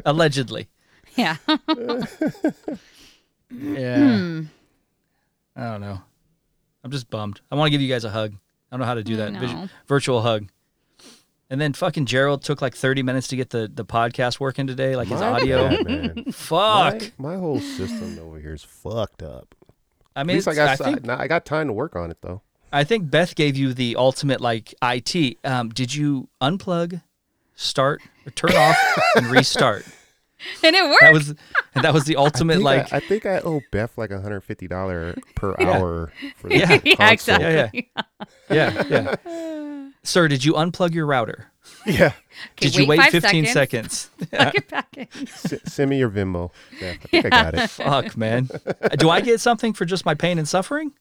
[0.05, 0.67] Allegedly,
[1.15, 1.37] Yeah.
[3.49, 3.97] yeah.
[3.97, 4.41] Hmm.
[5.55, 6.01] I don't know.
[6.83, 7.39] I'm just bummed.
[7.51, 8.33] I want to give you guys a hug.
[8.33, 9.31] I don't know how to do that.
[9.33, 10.47] Vis- virtual hug.
[11.49, 14.95] And then fucking Jerald took like 30 minutes to get the, the podcast working today,
[14.95, 15.69] like his My audio.
[15.69, 16.25] bad, man.
[16.31, 17.01] Fuck.
[17.19, 19.53] My, my whole system over here is fucked up.
[20.15, 22.09] I At mean, least I got I think nah, I got time to work on
[22.09, 22.41] it though.
[22.73, 25.37] I think Beth gave you the ultimate like IT.
[25.43, 27.01] Um, did you unplug,
[27.55, 28.77] start, or turn off,
[29.15, 29.85] and restart?
[30.63, 31.01] and it worked.
[31.01, 31.29] That was
[31.75, 34.09] and that was the I ultimate think, like I, I think I owe Beth like
[34.09, 35.69] $150 per Yeah.
[35.69, 36.67] hour for the Yeah.
[36.95, 37.39] console.
[37.39, 37.89] yeah, exactly.
[38.49, 39.84] Yeah, yeah, yeah.
[40.05, 41.51] Sir, did you unplug your router?
[41.87, 42.07] Yeah.
[42.07, 44.09] Okay, Did you wait 15 seconds?
[44.31, 45.07] Plug it back in.
[45.21, 46.51] S- send me your Venmo.
[46.79, 46.97] Beth.
[47.03, 47.69] I think I got it.
[47.69, 48.49] Fuck, man.
[48.97, 50.91] Do I get something for just my pain and suffering?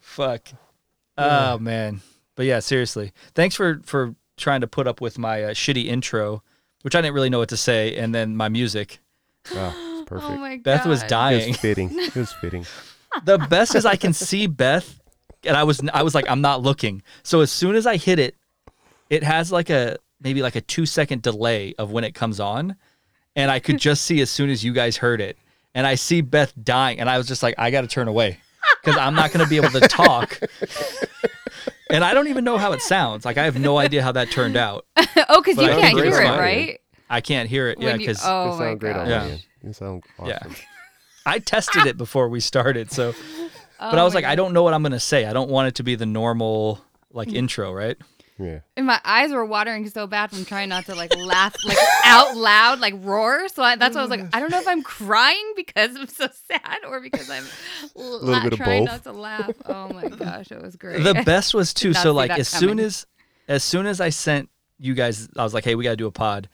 [0.00, 0.48] Fuck.
[1.18, 2.00] Oh man.
[2.36, 3.12] But yeah, seriously.
[3.34, 6.42] Thanks for for trying to put up with my uh, shitty intro,
[6.82, 8.98] which I didn't really know what to say, and then my music.
[9.54, 10.30] Oh, it's perfect.
[10.30, 10.62] Oh my god.
[10.64, 11.40] Beth was dying.
[11.42, 11.90] it was fitting.
[11.92, 12.64] It was fitting.
[13.24, 15.00] the best is I can see Beth,
[15.46, 17.02] and I was I was like I'm not looking.
[17.22, 18.36] So as soon as I hit it,
[19.10, 22.76] it has like a maybe like a two second delay of when it comes on,
[23.36, 25.36] and I could just see as soon as you guys heard it,
[25.74, 28.38] and I see Beth dying, and I was just like I got to turn away
[28.82, 30.40] because I'm not going to be able to talk.
[31.90, 33.24] And I don't even know how it sounds.
[33.24, 34.86] Like I have no idea how that turned out.
[34.96, 36.80] oh, because you I can't hear it, right?
[37.10, 37.78] I can't hear it.
[37.78, 39.10] Yeah, When you- because oh you my sound great on god.
[39.10, 39.18] Yeah.
[39.24, 39.46] my end.
[39.62, 40.28] You sound awesome.
[40.50, 40.54] Yeah.
[41.26, 42.90] I tested it before we started.
[42.90, 43.14] So,
[43.78, 45.24] but I was like, I don't know what I'm going to say.
[45.26, 46.80] I don't want it to be the normal
[47.12, 47.96] like intro, right?
[48.36, 48.60] Yeah.
[48.76, 52.36] And my eyes were watering so bad from trying not to like laugh like out
[52.36, 53.48] loud, like roar.
[53.48, 56.08] So I, that's why I was like, I don't know if I'm crying because I'm
[56.08, 57.44] so sad or because I'm
[57.94, 58.92] la- bit of trying both.
[58.92, 59.52] not to laugh.
[59.66, 61.04] Oh my gosh, it was great.
[61.04, 63.06] the best was too so like that as soon as
[63.46, 66.10] as soon as i sent you guys i was like hey we gotta do a
[66.10, 66.48] pod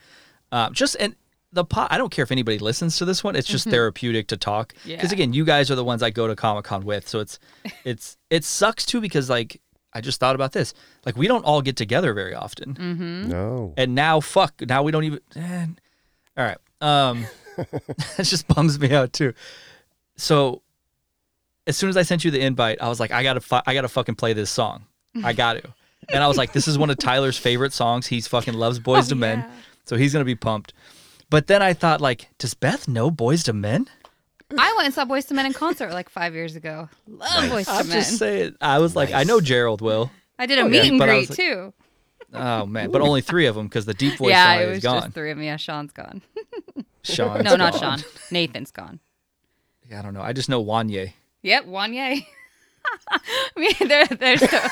[0.51, 1.15] uh, just and
[1.53, 1.91] the pot.
[1.91, 3.35] I don't care if anybody listens to this one.
[3.35, 4.73] It's just therapeutic to talk.
[4.73, 5.05] Because Mm-hmm.
[5.05, 5.11] Yeah.
[5.11, 7.39] again, you guys are the ones I go to Comic Con with, so it's
[7.85, 9.59] it's it sucks too because like
[9.93, 10.73] I just thought about this.
[11.05, 13.29] Like we don't all get together very often, Mm-hmm.
[13.29, 13.73] No.
[13.77, 15.19] and now fuck, now we don't even.
[15.35, 15.65] eh.
[16.37, 17.25] All right, um,
[18.17, 19.33] it just bums me out too.
[20.15, 20.61] So
[21.67, 23.73] as soon as I sent you the invite, I was like, I gotta, fu- I
[23.73, 24.85] gotta fucking play this song.
[25.23, 25.63] I got to.
[26.13, 28.07] And I was like, this is one of Tyler's favorite songs.
[28.07, 29.51] He's fucking loves Boyz II Men, yeah.
[29.85, 30.73] so he's gonna be pumped.
[31.31, 33.87] But then I thought, like, does Beth know Boyz II Men?
[34.55, 36.89] I went and saw Boyz II Men in concert like five years ago.
[37.07, 37.97] Love Boys to I'm Men.
[37.97, 38.55] just saying.
[38.59, 40.11] I was like, I know Jerald will.
[40.37, 41.73] I did a oh, yeah, meet and but I greet was like- too.
[42.33, 44.75] Oh man, but only three of them because the deep voice yeah, guy it is
[44.75, 45.01] was gone.
[45.01, 45.43] just three of them.
[45.43, 46.21] Yeah, Shawn's gone.
[47.03, 47.43] Shawn.
[47.43, 47.99] no, not Shawn.
[48.29, 48.99] Nathan's gone.
[49.89, 50.21] Yeah, I don't know.
[50.21, 51.11] I just know Wanya.
[51.41, 51.99] Yep, Wanya.
[51.99, 52.27] I
[53.59, 54.69] mean, there, there's a,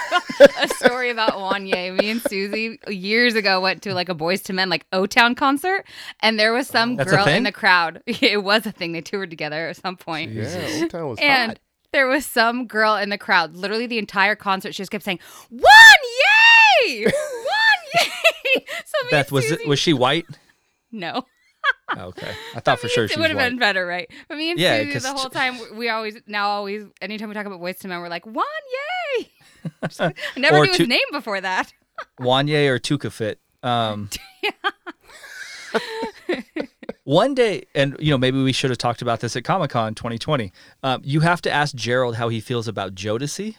[0.61, 1.97] a story about Wanya.
[1.97, 5.35] Me and Susie years ago went to like a Boyz II Men like O Town
[5.35, 5.85] concert,
[6.21, 8.01] and there was some That's girl in the crowd.
[8.29, 8.91] It was a thing.
[8.91, 10.31] They toured together at some point.
[10.31, 11.27] Yeah, Old Town was fun.
[11.27, 11.59] And hot.
[11.93, 13.55] there was some girl in the crowd.
[13.55, 15.63] Literally the entire concert, she just kept saying, "One
[16.83, 17.13] yay, one
[17.95, 19.67] yay." So Beth and was it?
[19.67, 20.25] Was she white?
[20.91, 21.25] no.
[21.97, 24.09] Okay, I thought for sure it she would have been better, right?
[24.27, 27.33] But me and Yeah, Susie, 'cause the whole time, we always, now always, anytime we
[27.35, 28.45] talk about Boyz II Men, we're like, one,
[29.17, 29.29] yay!
[29.99, 31.73] I never Or knew two- his name before that.
[32.19, 33.35] Wanya or Tukafit.
[33.63, 34.09] Um,
[37.03, 39.95] one day, and you know, maybe we should have talked about this at Comic Con
[39.95, 40.51] 2020.
[40.83, 43.55] Um, you have to ask Jerald how he feels about Jodeci,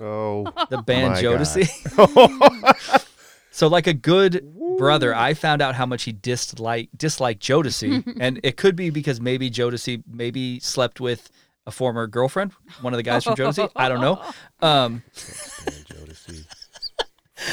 [0.00, 3.06] Oh, the band My Jodeci.
[3.50, 4.44] so, like a good
[4.82, 9.20] brother, I found out how much he disliked disliked Jodeci, and it could be because
[9.20, 11.30] maybe Jodeci maybe slept with
[11.68, 13.70] a former girlfriend, one of the guys from Jodeci.
[13.76, 14.20] I don't know.
[14.60, 16.44] Um, Jodeci.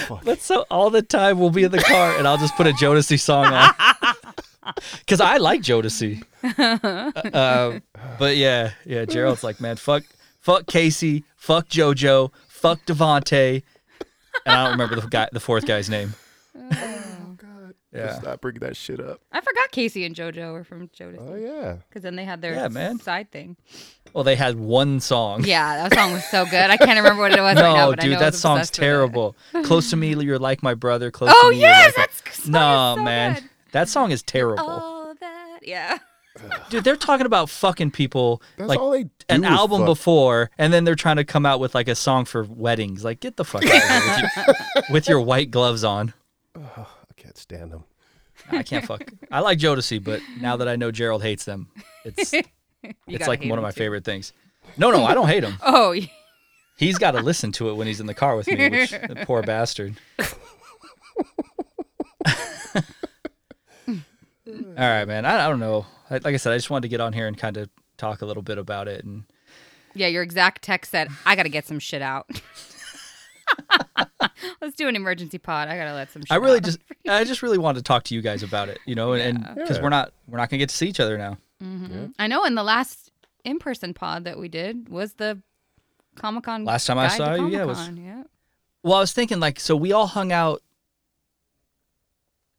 [0.24, 2.72] But so all the time we'll be in the car and I'll just put a
[2.72, 3.74] Jodeci song on.
[5.08, 6.24] Cause I like Jodeci.
[6.44, 7.80] Uh, uh,
[8.20, 10.04] but yeah, yeah, Jerald's like, man, fuck
[10.40, 13.64] fuck K-Ci, fuck JoJo, fuck DeVante.
[14.46, 16.14] And I don't remember the guy the fourth guy's name.
[18.00, 18.14] Oh God.
[18.14, 18.20] Yeah.
[18.20, 19.22] Stop bringing that shit up.
[19.32, 21.78] I forgot K-Ci and JoJo were from Oh yeah.
[21.88, 23.00] Because then they had their Yeah, man.
[23.00, 23.58] side thing.
[24.14, 25.44] Well, they had one song.
[25.46, 26.70] Yeah, that song was so good.
[26.70, 28.32] I can't remember what it was No, right now, but I dude, know I that
[28.34, 28.86] was song's obsessed with it.
[28.88, 29.36] terrible.
[29.64, 31.12] Close to me, you're like my brother.
[31.12, 33.34] Close Oh to me, you're yes, like that's No, so man.
[33.36, 33.44] good.
[33.74, 34.68] That song is terrible.
[34.68, 36.00] All that, yeah.
[36.70, 39.88] Dude, they're talking about fucking people That's like all they do an album fuck.
[39.88, 43.04] before, and then they're trying to come out with like a song for weddings.
[43.04, 44.58] Like, get the fuck out of here with,
[44.88, 46.14] you, with your white gloves on.
[46.56, 46.86] I
[47.18, 47.84] can't stand them.
[48.52, 49.04] I can't fuck.
[49.32, 51.70] I like Jodeci, but now that I know Jerald hates them,
[52.06, 52.34] it's
[53.08, 53.78] You like one of my too.
[53.80, 54.34] favorite things.
[54.78, 55.58] No, no, I don't hate him.
[55.64, 56.08] Oh, yeah.
[56.78, 58.70] He's got to listen to it when he's in the car with me.
[58.70, 59.96] Which the poor bastard.
[63.88, 63.96] All
[64.78, 65.26] right, man.
[65.26, 65.86] I, I don't know.
[66.10, 68.22] I- Like I said, I just wanted to get on here and kind of talk
[68.22, 69.26] a little bit about it and.
[69.94, 70.08] yeah.
[70.08, 72.28] Your exact text said, "I got to get some shit out."
[74.62, 75.68] Let's do an emergency pod.
[75.68, 76.22] I gotta let some.
[76.24, 76.64] shit I really out.
[76.64, 79.40] just I just really wanted to talk to you guys about it, you know, and
[79.56, 79.84] because Yeah.
[79.84, 81.38] we're not we're not gonna get to see each other now.
[81.64, 82.08] Mm-hmm.
[82.18, 82.46] I know.
[82.46, 83.12] In the last
[83.44, 85.42] in-person pod that we did was the
[86.16, 86.64] Comic Con.
[86.66, 88.24] Last time I saw you, yeah, it was- yeah.
[88.84, 90.62] Well, I was thinking like so we all hung out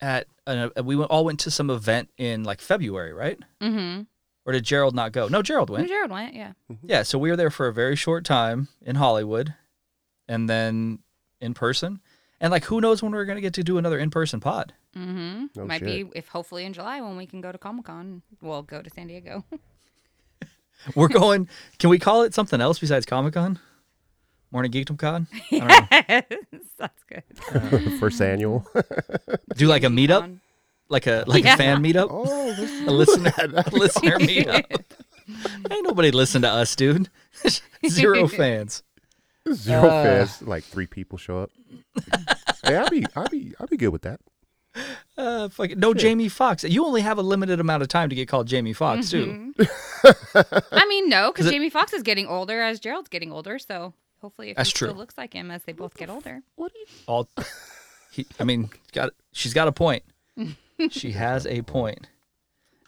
[0.00, 3.38] at an, uh, we went, all went to some event in like February, right?
[3.60, 4.02] Mm-hmm.
[4.46, 5.28] Or did Jerald not go?
[5.28, 5.86] No, Jerald went.
[5.88, 6.34] Jared went.
[6.34, 6.52] Yeah.
[6.70, 6.86] Mm-hmm.
[6.88, 9.54] Yeah, so we were there for a very short time in Hollywood,
[10.30, 11.00] and then
[11.40, 12.00] in person,
[12.40, 14.72] and like who knows when we're gonna get to do another in person pod?
[14.96, 15.46] Mm-hmm.
[15.56, 16.10] No Might shit.
[16.12, 18.22] be if hopefully in July when we can go to Comic Con.
[18.40, 19.44] We'll go to San Diego.
[20.94, 21.48] We're going.
[21.78, 23.58] Can we call it something else besides Comic Con?
[24.50, 25.26] Morning Geekdom Con?
[25.52, 26.36] I don't know.
[26.52, 27.92] yes, that's good.
[28.00, 28.66] First annual.
[29.56, 30.38] Do like a meetup,
[30.88, 31.54] like a like Yeah.
[31.54, 32.08] a fan meetup.
[32.10, 34.64] oh, let's a listener, a listener meetup.
[35.70, 37.08] Ain't nobody listen to us, dude.
[37.88, 38.82] Zero fans.
[39.52, 40.02] Zero Uh.
[40.04, 40.42] fans.
[40.42, 41.50] Like three people show up.
[42.64, 44.20] hey, I'll be, I'll be, I'll be good with that.
[45.18, 46.62] Uh, fuck, no Jamie Foxx.
[46.64, 49.52] You only have a limited amount of time to get called Jamie Foxx, too.
[50.72, 53.58] I mean, no, because Jamie Foxx is getting older as Jerald's getting older.
[53.58, 54.88] So hopefully, if That's he true.
[54.88, 56.42] still looks like him as they both get older.
[56.54, 56.72] What?
[56.74, 56.86] You...
[57.06, 57.28] All,
[58.12, 60.04] he, I mean, got she's got a point.
[60.88, 62.08] She has a point.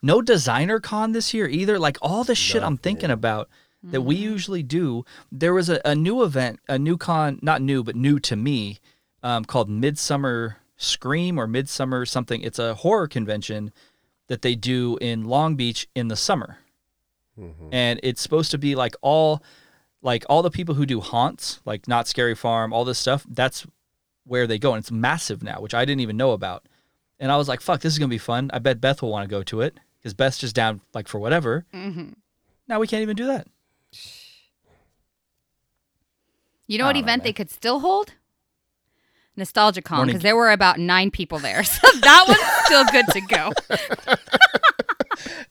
[0.00, 1.78] No designer con this year either.
[1.78, 3.50] Like all the shit I'm thinking about
[3.84, 5.04] that we usually do.
[5.30, 8.78] There was a, a new event, a new con, not new, but new to me,
[9.22, 12.42] um, called Midsummer Scream or Midsummer something.
[12.42, 13.72] It's a horror convention
[14.28, 16.58] that they do in Long Beach in the summer.
[17.72, 19.42] And it's supposed to be like all
[20.02, 23.66] like all the people who do haunts, like Knott's Scary Farm, all this stuff, that's
[24.24, 24.74] where they go.
[24.74, 26.66] And it's massive now, which I didn't even know about.
[27.20, 28.50] And I was like, fuck, this is gonna be fun.
[28.52, 31.18] I bet Beth will want to go to it because Beth's just down like for
[31.18, 31.64] whatever.
[31.72, 32.10] Mm-hmm.
[32.68, 33.46] Now we can't even do that.
[36.66, 37.24] You know what don't know, event man.
[37.24, 38.14] they could still hold?
[39.36, 41.64] Nostalgia Con, because there were about nine people there.
[41.72, 43.52] So that one's still good to go.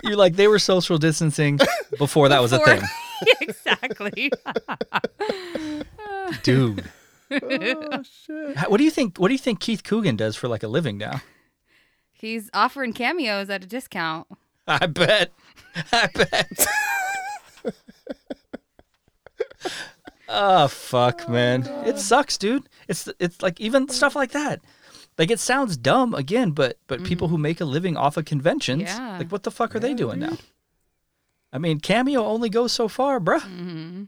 [0.03, 1.59] You're like they were social distancing
[1.97, 2.81] before that was a thing,
[3.41, 4.31] exactly.
[6.43, 6.85] dude.
[7.31, 8.69] oh shit!
[8.69, 9.17] What do you think?
[9.17, 11.21] What do you think Keith Coogan does for like a living now?
[12.11, 14.27] He's offering cameos at a discount.
[14.67, 15.31] I bet.
[15.91, 16.67] I bet.
[20.29, 21.63] Oh fuck, man!
[21.85, 22.67] It sucks, dude.
[22.87, 24.61] It's it's like even stuff like that.
[25.17, 28.83] Like it sounds dumb again, but but people who make a living off of conventions,
[28.83, 29.17] Yeah.
[29.19, 30.37] like what the fuck are they doing now?
[31.53, 33.41] I mean, Cameo only goes so far, bruh.
[33.41, 34.03] hmm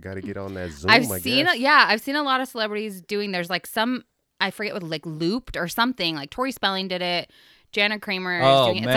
[0.00, 0.90] got to get on that Zoom.
[0.90, 1.58] I've I seen, guess.
[1.58, 3.32] yeah, I've seen a lot of celebrities doing.
[3.32, 4.04] There's like some,
[4.40, 6.14] I forget what, like Looped or something.
[6.14, 7.30] Like Tori Spelling did it.
[7.72, 8.86] Janet Kramer is Oh, doing it.
[8.88, 8.94] It's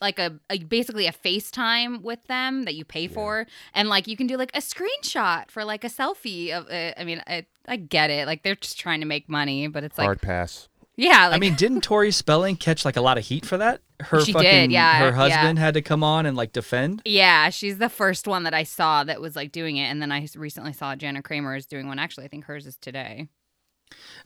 [0.00, 3.88] like a like a, a basically a FaceTime with them that you pay for, and
[3.88, 6.68] like you can do like a screenshot for like a selfie of.
[6.70, 6.94] it.
[6.96, 8.26] I mean, I I get it.
[8.26, 10.68] Like they're just trying to make money, but it's like Hard pass.
[10.96, 11.26] yeah.
[11.28, 13.80] Like, I mean, didn't Tori Spelling catch like a lot of heat for that?
[14.00, 15.12] Her She did, fucking yeah, her yeah.
[15.12, 17.00] husband had to come on and like defend.
[17.04, 20.10] Yeah, she's the first one that I saw that was like doing it, and then
[20.10, 21.98] I recently saw Janet Kramer is doing one.
[22.00, 23.28] Actually, I think hers is today.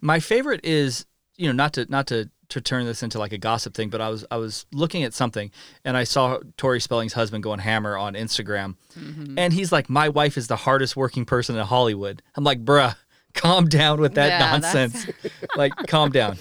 [0.01, 1.05] My favorite is,
[1.37, 4.01] you know, not to not to to turn this into like a gossip thing, but
[4.01, 5.51] I was I was looking at something
[5.85, 9.39] and I saw Tori Spelling's husband going hammer on Instagram, Mm-hmm.
[9.39, 12.97] and he's like, "My wife is the hardest working person in Hollywood." I'm like, "Bruh,
[13.35, 15.07] calm down with that Yeah, nonsense.
[15.57, 16.39] like, calm down.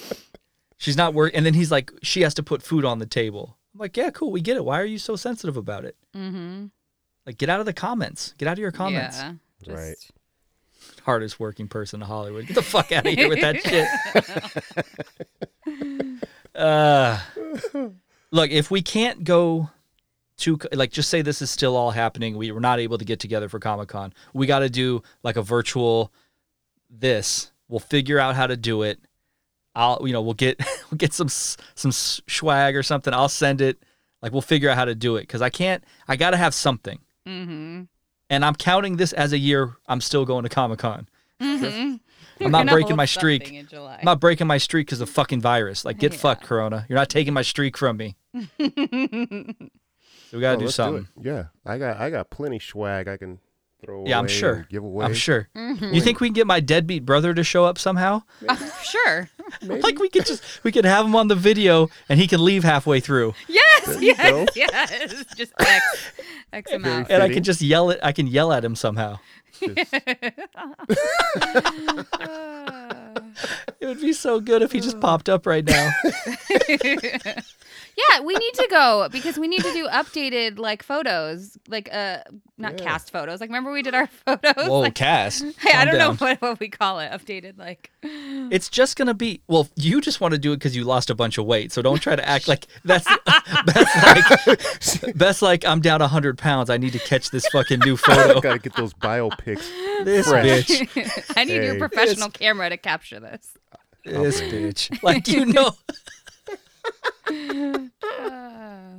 [0.77, 3.57] She's not work." And then he's like, "She has to put food on the table."
[3.73, 4.63] I'm like, "Yeah, cool, we get it.
[4.65, 5.95] Why are you so sensitive about it?
[6.15, 6.67] Mm-hmm.
[7.25, 8.33] Like, get out of the comments.
[8.37, 9.33] Get out of your comments." Yeah,
[9.67, 9.95] Right.
[11.07, 12.47] Hardest working person in Hollywood.
[12.47, 13.61] Get the fuck out of here with that
[15.63, 16.23] shit.
[16.55, 17.19] uh,
[18.29, 19.69] look, if we can't go
[20.39, 22.35] to like, just say this is still all happening.
[22.35, 24.13] We were not able to get together for Comic Con.
[24.33, 26.11] We got to do like a virtual.
[26.89, 28.99] This we'll figure out how to do it.
[29.75, 30.59] I'll you know we'll get
[30.91, 33.13] we'll get some some swag or something.
[33.13, 33.81] I'll send it.
[34.21, 35.83] Like we'll figure out how to do it because I can't.
[36.07, 37.83] I got to have something Mm-hmm.
[38.29, 41.07] And I'm counting this as a year I'm still going to Comic Con.
[41.41, 41.95] Mm-hmm.
[42.45, 43.51] I'm not breaking my streak.
[43.51, 43.95] In July.
[43.99, 45.83] I'm not breaking my streak because of fucking virus.
[45.85, 46.19] Like, get Yeah.
[46.19, 46.85] fucked, Corona.
[46.87, 48.15] You're not taking my streak from me.
[50.29, 51.07] So we gotta Oh, do something.
[51.17, 51.25] it.
[51.25, 53.39] Yeah, I got I got plenty swag I can
[53.83, 54.65] throw Yeah, I'm sure.
[54.69, 55.05] Give away.
[55.05, 55.49] I'm sure.
[55.55, 55.93] Mhm.
[55.93, 58.23] You think we can get my deadbeat brother to show up somehow?
[58.83, 59.29] sure.
[59.61, 59.81] Maybe.
[59.81, 62.63] Like we could just we could have him on the video and he can leave
[62.63, 63.97] halfway through, Yes.
[64.01, 64.29] Yes.
[64.31, 64.45] go.
[64.55, 65.25] Yes.
[65.35, 66.11] Just X.
[66.53, 67.09] X him out.
[67.09, 67.99] and I can just yell it.
[68.03, 69.19] I can yell at him somehow.
[69.59, 69.93] Just-
[73.79, 75.91] It would be so good if he just popped up right now.
[77.97, 82.19] Yeah, we need to go because we need to do updated like photos, like uh,
[82.57, 82.85] not Yeah.
[82.85, 83.41] cast photos.
[83.41, 84.53] Like remember we did our photos.
[84.67, 85.41] Whoa, like, Cass.
[85.59, 87.11] Hey, I calm don't know what, what we call it.
[87.11, 89.67] Updated, like It's just gonna be well.
[89.75, 91.99] You just want to do it because you lost a bunch of weight, so don't
[91.99, 93.07] try to act like that's
[93.65, 96.69] that's like that's like I'm down hundred pounds.
[96.69, 98.39] I need to catch this fucking new photo.
[98.39, 99.67] Gotta get those biopics.
[100.05, 100.67] this Fresh.
[100.67, 101.79] bitch, I need your Hey.
[101.79, 103.53] professional camera to capture this.
[104.05, 105.01] this bitch.
[105.03, 105.71] Like you know,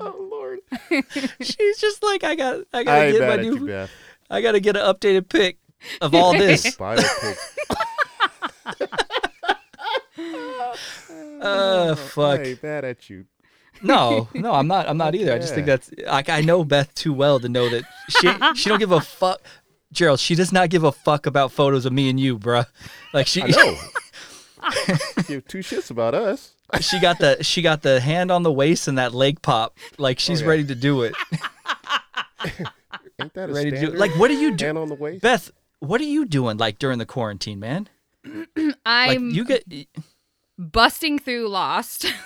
[0.00, 0.60] Oh Lord.
[1.40, 3.86] she's just like I got I gotta I get my mad at you, new
[4.30, 5.58] I gotta get an updated pic
[6.00, 6.76] of all this.
[6.76, 7.36] Biopic.
[11.40, 12.40] Uh, fuck.
[12.40, 13.26] I ain't mad at you.
[13.82, 14.88] No, no, I'm not.
[14.88, 15.32] I'm not either.
[15.32, 18.68] I just think that's like I know Beth too well to know that she she
[18.68, 19.40] don't give a fuck.
[19.92, 22.66] Jerald, she does not give a fuck about photos of me and you, bruh.
[23.14, 23.76] Like she I know.
[25.28, 26.54] Give two shits about us.
[26.80, 29.76] She got the she got the hand on the waist and that leg pop.
[29.98, 30.50] Like she's Oh, yeah.
[30.50, 31.14] ready to do it.
[33.20, 33.98] Ain't that a ready to do standard?
[33.98, 34.68] like what are you doing?
[34.68, 35.22] Hand on the waist.
[35.22, 35.50] Beth,
[35.80, 37.88] what are you doing like during the quarantine, man?
[38.86, 39.64] I'm you get
[40.58, 42.06] busting through Lost.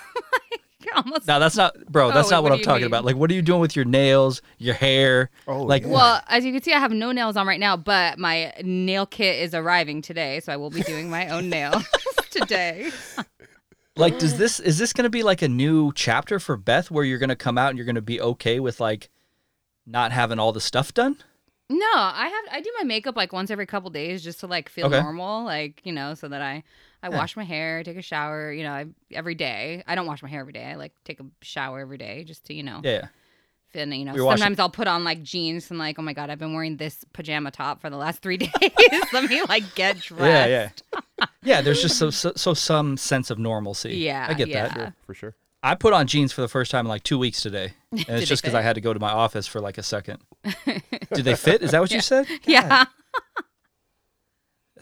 [0.85, 1.27] Like, almost.
[1.29, 2.87] No, that's not bro, that's Oh, not what what I'm talking mean?
[2.87, 3.05] about.
[3.05, 5.29] Like what are you doing with your nails, your hair?
[5.47, 5.87] Oh, like yeah.
[5.89, 9.05] Well, as you can see, I have no nails on right now, but my nail
[9.05, 11.85] kit is arriving today, so I will be doing my own nails
[12.31, 12.91] today.
[13.95, 14.37] Like does mm.
[14.37, 17.29] this is this going to be like a new chapter for Beth where you're going
[17.29, 19.09] to come out and you're going to be okay with like
[19.85, 21.17] not having all the stuff done?
[21.69, 24.69] No, I have I do my makeup like once every couple days just to like
[24.69, 25.01] feel Okay.
[25.01, 26.63] normal, like you know, so that I
[27.03, 27.17] I Yeah.
[27.17, 29.83] wash my hair, take a shower, you know, I, every day.
[29.85, 30.65] I don't wash my hair every day.
[30.65, 33.07] I like take a shower every day just to you know, Yeah.
[33.69, 34.15] feel, you know.
[34.15, 36.53] You're washing- Sometimes I'll put on like jeans and like, oh my god, I've been
[36.53, 38.51] wearing this pajama top for the last three days.
[39.13, 40.23] Let me like get dressed.
[40.23, 40.69] Yeah, yeah.
[41.43, 43.95] Yeah, there's just so, so so some sense of normalcy.
[43.97, 44.67] Yeah, I get yeah.
[44.67, 44.73] that.
[44.73, 45.35] Sure, for sure.
[45.65, 48.27] I put on jeans for the first time in like two weeks today, and it's
[48.27, 48.55] just because?
[48.55, 50.19] I had to go to my office for like a second.
[51.13, 51.61] Did they fit?
[51.61, 52.27] Is that what you said?
[52.45, 52.85] Yeah.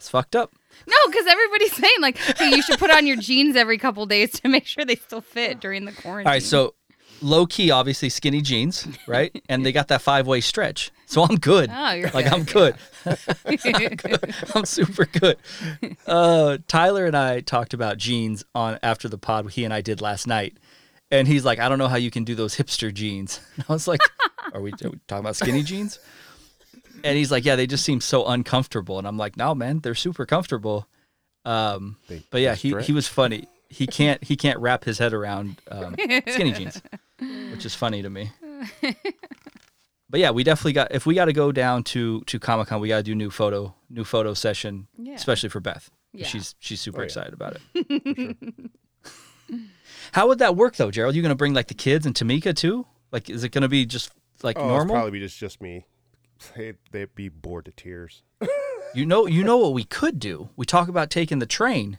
[0.02, 0.52] It's fucked up.
[0.88, 4.32] No, because everybody's saying like, hey, you should put on your jeans every couple days
[4.40, 6.26] to make sure they still fit during the quarantine.
[6.26, 6.74] All right, so
[7.20, 9.40] low key, obviously skinny jeans, right?
[9.48, 11.70] and they got that five way stretch, so I'm good.
[11.72, 12.74] Oh, you're like good, I'm good.
[13.04, 13.56] I'm
[13.96, 14.34] good.
[14.54, 15.36] I'm super good.
[16.06, 20.00] Uh, Tyler and I talked about jeans on after the pod he and I did
[20.00, 20.56] last night,
[21.10, 23.40] and he's like, I don't know how you can do those hipster jeans.
[23.56, 24.00] And I was like,
[24.54, 25.98] Are we, are we talking about skinny jeans?
[27.04, 28.98] And he's like, Yeah, they just seem so uncomfortable.
[28.98, 30.86] And I'm like, No, man, they're super comfortable.
[31.44, 33.48] Um, They- but yeah, he, he was funny.
[33.68, 35.94] He can't he can't wrap his head around um,
[36.28, 36.82] skinny jeans,
[37.50, 38.30] which is funny to me.
[40.12, 42.80] But yeah, we definitely got if we got to go down to to Comic Con,
[42.80, 45.14] we got to do new photo new photo session, Yeah.
[45.14, 45.90] especially for Beth.
[46.12, 46.26] Yeah.
[46.26, 47.06] She's she's super Oh, yeah.
[47.06, 48.36] excited about it.
[50.12, 51.14] How would that work though, Jerald?
[51.14, 52.86] You gonna bring like the kids and Tamika too?
[53.10, 54.10] Like, is it gonna be just
[54.42, 54.94] like Oh, it's normal?
[54.96, 55.86] probably be just just me.
[56.56, 58.22] They, they'd be bored to tears.
[58.94, 60.50] You know, you know what we could do.
[60.54, 61.98] We talk about taking the train.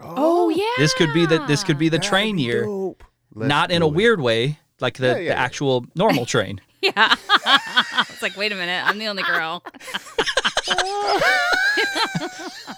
[0.00, 0.64] oh, oh yeah.
[0.76, 3.04] This could be the this could be the That'd train be year, dope.
[3.32, 3.94] Let's not in a it.
[3.94, 5.34] weird way, like the, Yeah, yeah, the yeah.
[5.34, 6.60] actual normal train.
[6.82, 7.14] Yeah.
[8.08, 9.62] it's like, wait a minute, I'm the only girl.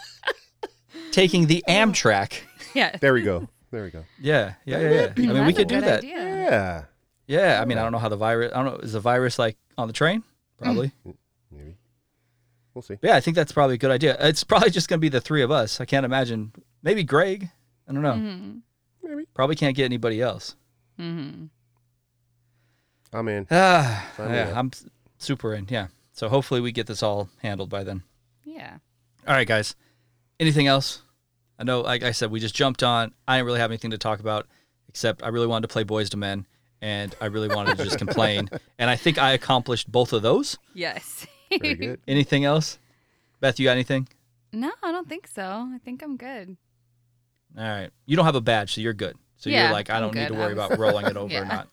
[1.10, 2.40] taking the Amtrak.
[2.74, 2.96] Yeah.
[3.00, 3.48] There we go.
[3.70, 4.04] There we go.
[4.20, 4.90] Yeah, yeah, yeah.
[4.90, 5.12] yeah.
[5.16, 5.98] I mean, we That's a could do that.
[5.98, 6.16] idea.
[6.16, 6.84] Yeah.
[7.28, 8.50] Yeah, I mean, I don't know how the virus.
[8.52, 8.78] I don't know.
[8.80, 10.24] Is the virus like on the train?
[10.60, 10.90] Probably.
[11.52, 11.76] Maybe.
[12.74, 12.96] We'll see.
[13.00, 14.16] yeah, I think that's probably a good idea.
[14.18, 15.80] It's probably just gonna be the three of us.
[15.80, 16.52] I can't imagine.
[16.82, 17.48] Maybe Greg.
[17.88, 18.14] I don't know.
[18.14, 19.08] Mm-hmm.
[19.08, 19.26] Maybe.
[19.34, 20.56] Probably can't get anybody else.
[20.98, 21.44] Mm-hmm.
[23.14, 23.46] I'm in.
[23.50, 24.56] Ah, Sign me yeah, up.
[24.56, 24.70] I'm
[25.18, 25.66] super in.
[25.70, 25.88] Yeah.
[26.12, 28.02] So hopefully we get this all handled by then.
[28.44, 28.78] Yeah.
[29.26, 29.74] All right, guys.
[30.38, 31.02] Anything else?
[31.58, 33.14] I know, like I said, we just jumped on.
[33.28, 34.46] I didn't really have anything to talk about,
[34.88, 36.46] except I really wanted to play Boyz II Men,
[36.82, 38.50] and I really wanted to just complain.
[38.78, 40.58] And I think I accomplished both of those.
[40.74, 41.26] Yes.
[41.48, 42.00] Very good.
[42.08, 42.78] Anything else?
[43.40, 44.08] Beth, you got anything?
[44.52, 45.42] No, I don't think so.
[45.72, 46.56] I think I'm good.
[47.56, 47.90] All right.
[48.06, 49.16] You don't have a badge, so you're good.
[49.36, 51.68] So Yeah, you're like, I don't need to worry about rolling it over or not.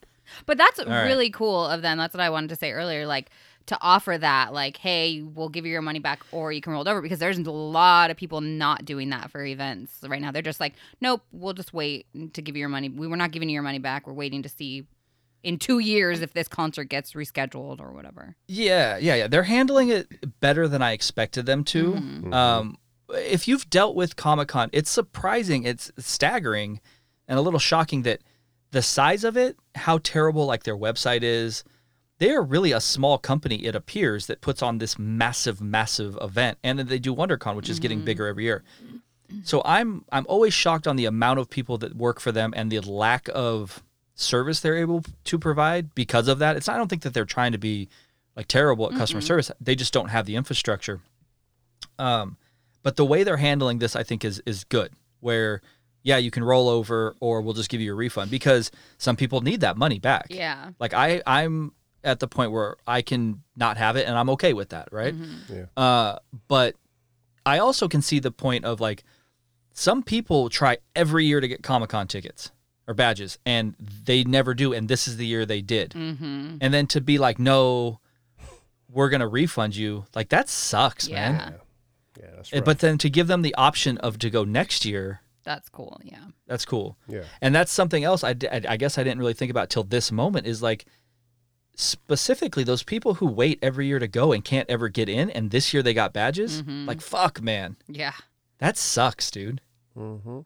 [0.46, 1.04] But that's right.
[1.04, 1.98] really cool of them.
[1.98, 3.06] That's what I wanted to say earlier.
[3.06, 3.30] Like
[3.66, 6.82] to offer that, like, hey, we'll give you your money back or you can roll
[6.82, 10.32] it over because there's a lot of people not doing that for events right now.
[10.32, 12.88] They're just like, nope, we'll just wait to give you your money.
[12.88, 14.06] We were not giving you your money back.
[14.06, 14.86] We're waiting to see
[15.42, 18.36] in two years if this concert gets rescheduled or whatever.
[18.46, 19.26] Yeah, yeah, yeah.
[19.28, 21.92] They're handling it better than I expected them to.
[21.92, 22.32] Mm-hmm.
[22.32, 22.78] Um,
[23.10, 26.80] if you've dealt with Comic Con, it's surprising, it's staggering,
[27.28, 28.22] and a little shocking that
[28.72, 31.62] the size of it, how terrible like their website is.
[32.18, 36.58] They are really a small company, it appears, that puts on this massive, massive event,
[36.62, 38.62] and then they do WonderCon, which is getting bigger every year.
[39.44, 42.70] So I'm I'm always shocked on the amount of people that work for them and
[42.70, 43.82] the lack of
[44.14, 46.56] service they're able to provide because of that.
[46.56, 47.88] It's I don't think that they're trying to be
[48.36, 49.50] like terrible at customer service.
[49.60, 51.00] They just don't have the infrastructure.
[51.98, 52.36] Um,
[52.82, 54.92] but the way they're handling this, I think, is is good.
[55.20, 55.62] Where
[56.02, 59.40] yeah, you can roll over, or we'll just give you a refund because some people
[59.40, 60.26] need that money back.
[60.30, 60.70] Yeah.
[60.78, 61.72] Like I I'm
[62.04, 65.14] at the point where I can not have it, and I'm okay with that, right?
[65.48, 65.66] Yeah.
[65.76, 66.74] Uh, but
[67.46, 69.04] I also can see the point of like
[69.72, 72.50] some people try every year to get Comic Con tickets
[72.88, 73.74] or badges, and
[74.04, 74.72] they never do.
[74.72, 75.90] And this is the year they did.
[75.92, 76.56] Mm-hmm.
[76.60, 78.00] And then to be like, no,
[78.90, 81.34] we're gonna refund you, like that sucks, man.
[81.34, 81.50] Yeah.
[82.20, 82.30] Yeah.
[82.36, 82.64] That's right.
[82.64, 86.00] But then to give them the option of to go next year, That's cool.
[86.04, 86.24] Yeah.
[86.46, 86.96] that's cool.
[87.08, 87.24] yeah.
[87.40, 89.82] And that's something else I, d- I- I guess I didn't really think about till
[89.84, 90.86] this moment is like
[91.74, 95.50] specifically those people who wait every year to go and can't ever get in and
[95.50, 96.62] this year they got badges.
[96.62, 96.86] Mhm.
[96.86, 97.76] Like fuck, man.
[97.88, 98.12] Yeah.
[98.58, 99.60] That sucks, dude.
[99.96, 100.40] Mm-hmm.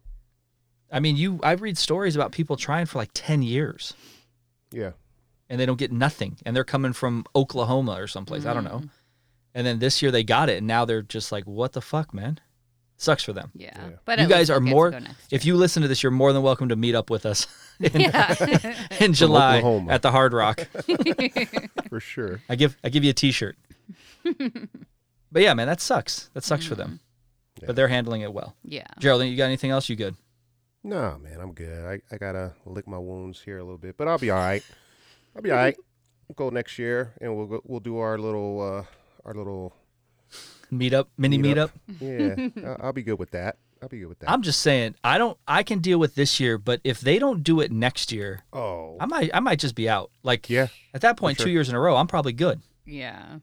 [0.91, 3.93] I mean, you I read stories about people trying for like 10 years
[4.71, 4.91] Yeah.
[5.49, 8.79] and they don't get nothing and they're coming from Oklahoma or someplace, I don't know.
[8.79, 8.89] Mm.
[9.53, 12.13] And then this year they got it and now they're just like what the fuck,
[12.13, 12.39] man?
[12.99, 13.51] Sucks for them.
[13.55, 13.71] Yeah.
[13.75, 13.89] Yeah.
[14.05, 16.33] But you guys are we'll get to more if you listen to this you're more
[16.33, 17.45] than welcome to meet up with us
[17.79, 18.35] in, yeah.
[18.99, 19.91] in July Oklahoma.
[19.93, 20.67] at the Hard Rock.
[21.89, 22.41] For sure.
[22.49, 23.55] I give I give you a T-shirt.
[25.31, 26.29] but yeah, man, that sucks.
[26.33, 26.99] That sucks for them.
[27.61, 27.67] Yeah.
[27.67, 28.55] But they're handling it well.
[28.63, 28.85] yeah.
[28.99, 29.89] Geraldine, you got anything else?
[29.89, 30.15] You good?
[30.83, 31.85] No, man, I'm good.
[31.85, 34.63] I, I gotta lick my wounds here a little bit, but I'll be all right.
[35.35, 35.75] I'll be all right.
[36.27, 38.83] We'll go next year, and we'll go, we'll do our little uh,
[39.25, 39.73] our little
[40.69, 41.41] Meet up, mini meetup.
[41.41, 41.69] meet up.
[41.69, 42.51] up.
[42.63, 42.69] yeah.
[42.69, 43.57] I'll, I'll be good with that.
[43.81, 44.29] I'll be good with that.
[44.29, 45.37] I'm just saying, I don't.
[45.47, 48.97] I can deal with this year, but if they don't do it next year, oh,
[48.99, 49.29] I might.
[49.33, 50.11] I might just be out.
[50.23, 50.67] Like, yeah.
[50.93, 51.45] at that point, sure.
[51.45, 52.61] two years in a row, I'm probably good.
[52.85, 53.39] Yeah.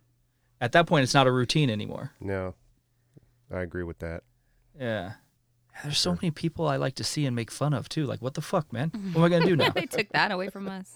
[0.61, 2.13] At that point, it's not a routine anymore.
[2.21, 2.55] No,
[3.53, 4.23] I agree with that.
[4.79, 5.13] Yeah.
[5.83, 8.07] There's so many people I like to see and make fun of too.
[8.07, 8.91] Like, what the fuck, man?
[9.13, 9.71] What am I gonna do now?
[9.71, 10.95] they took that away from us.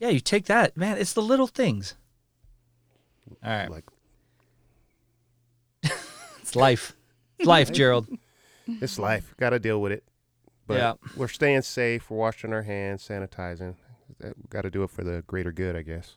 [0.00, 0.98] yeah, you take that, man.
[0.98, 1.94] It's the little things.
[3.44, 3.84] All right, Like
[6.50, 6.96] it's life.
[7.38, 8.06] It's life, Jerald.
[8.66, 9.34] it's life.
[9.38, 10.04] Got to deal with it.
[10.66, 10.94] But Yeah.
[11.16, 12.10] we're staying safe.
[12.10, 13.74] We're washing our hands, sanitizing.
[14.48, 16.16] Got to do it for the greater good, I guess.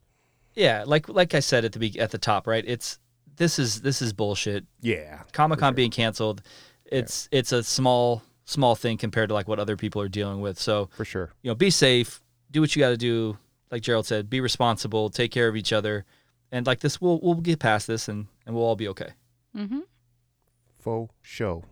[0.56, 2.64] Yeah, like like I said at the be- at the top, right?
[2.68, 3.00] It's
[3.38, 4.66] this is this is bullshit.
[4.82, 5.22] Yeah.
[5.32, 6.42] Comic Con being canceled,
[6.86, 10.60] it's it's a small small thing compared to like what other people are dealing with.
[10.60, 11.32] So For sure.
[11.42, 12.22] you know, be safe,
[12.52, 13.38] do what you got to do.
[13.72, 16.06] Like Jerald said, be responsible, take care of each other,
[16.52, 19.10] and like this, we'll we'll get past this, and and we'll all be okay.
[19.58, 19.80] Mm-hmm.
[20.84, 21.64] Faux show.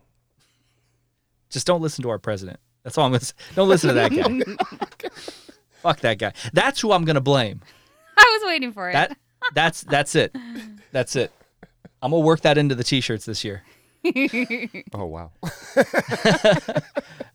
[1.50, 2.60] Just don't listen to our president.
[2.84, 3.34] That's all I'm gonna say.
[3.56, 4.12] Don't listen to that
[5.02, 5.10] guy.
[5.82, 6.34] Fuck that guy.
[6.54, 7.62] That's who I'm gonna blame.
[8.18, 8.94] I was waiting for it.
[8.94, 9.18] That
[9.54, 10.36] that's that's it.
[10.92, 11.32] That's it.
[12.02, 13.64] I'm gonna work that into the t-shirts this year.
[14.94, 15.32] Oh, wow.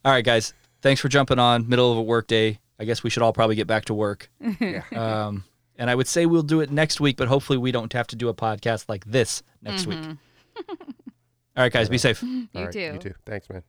[0.03, 0.53] All right, guys.
[0.81, 1.69] Thanks for jumping on.
[1.69, 2.59] Middle of a work day.
[2.79, 4.29] I guess we should all probably get back to work.
[4.95, 5.43] Um,
[5.79, 8.15] and I would say we'll do it next week, but hopefully we don't have to
[8.15, 9.99] do a podcast like this next week.
[11.57, 11.89] All right, guys.
[11.89, 12.21] Be safe.
[12.21, 12.79] you All right, too.
[12.79, 13.13] You too.
[13.25, 13.63] Thanks, man.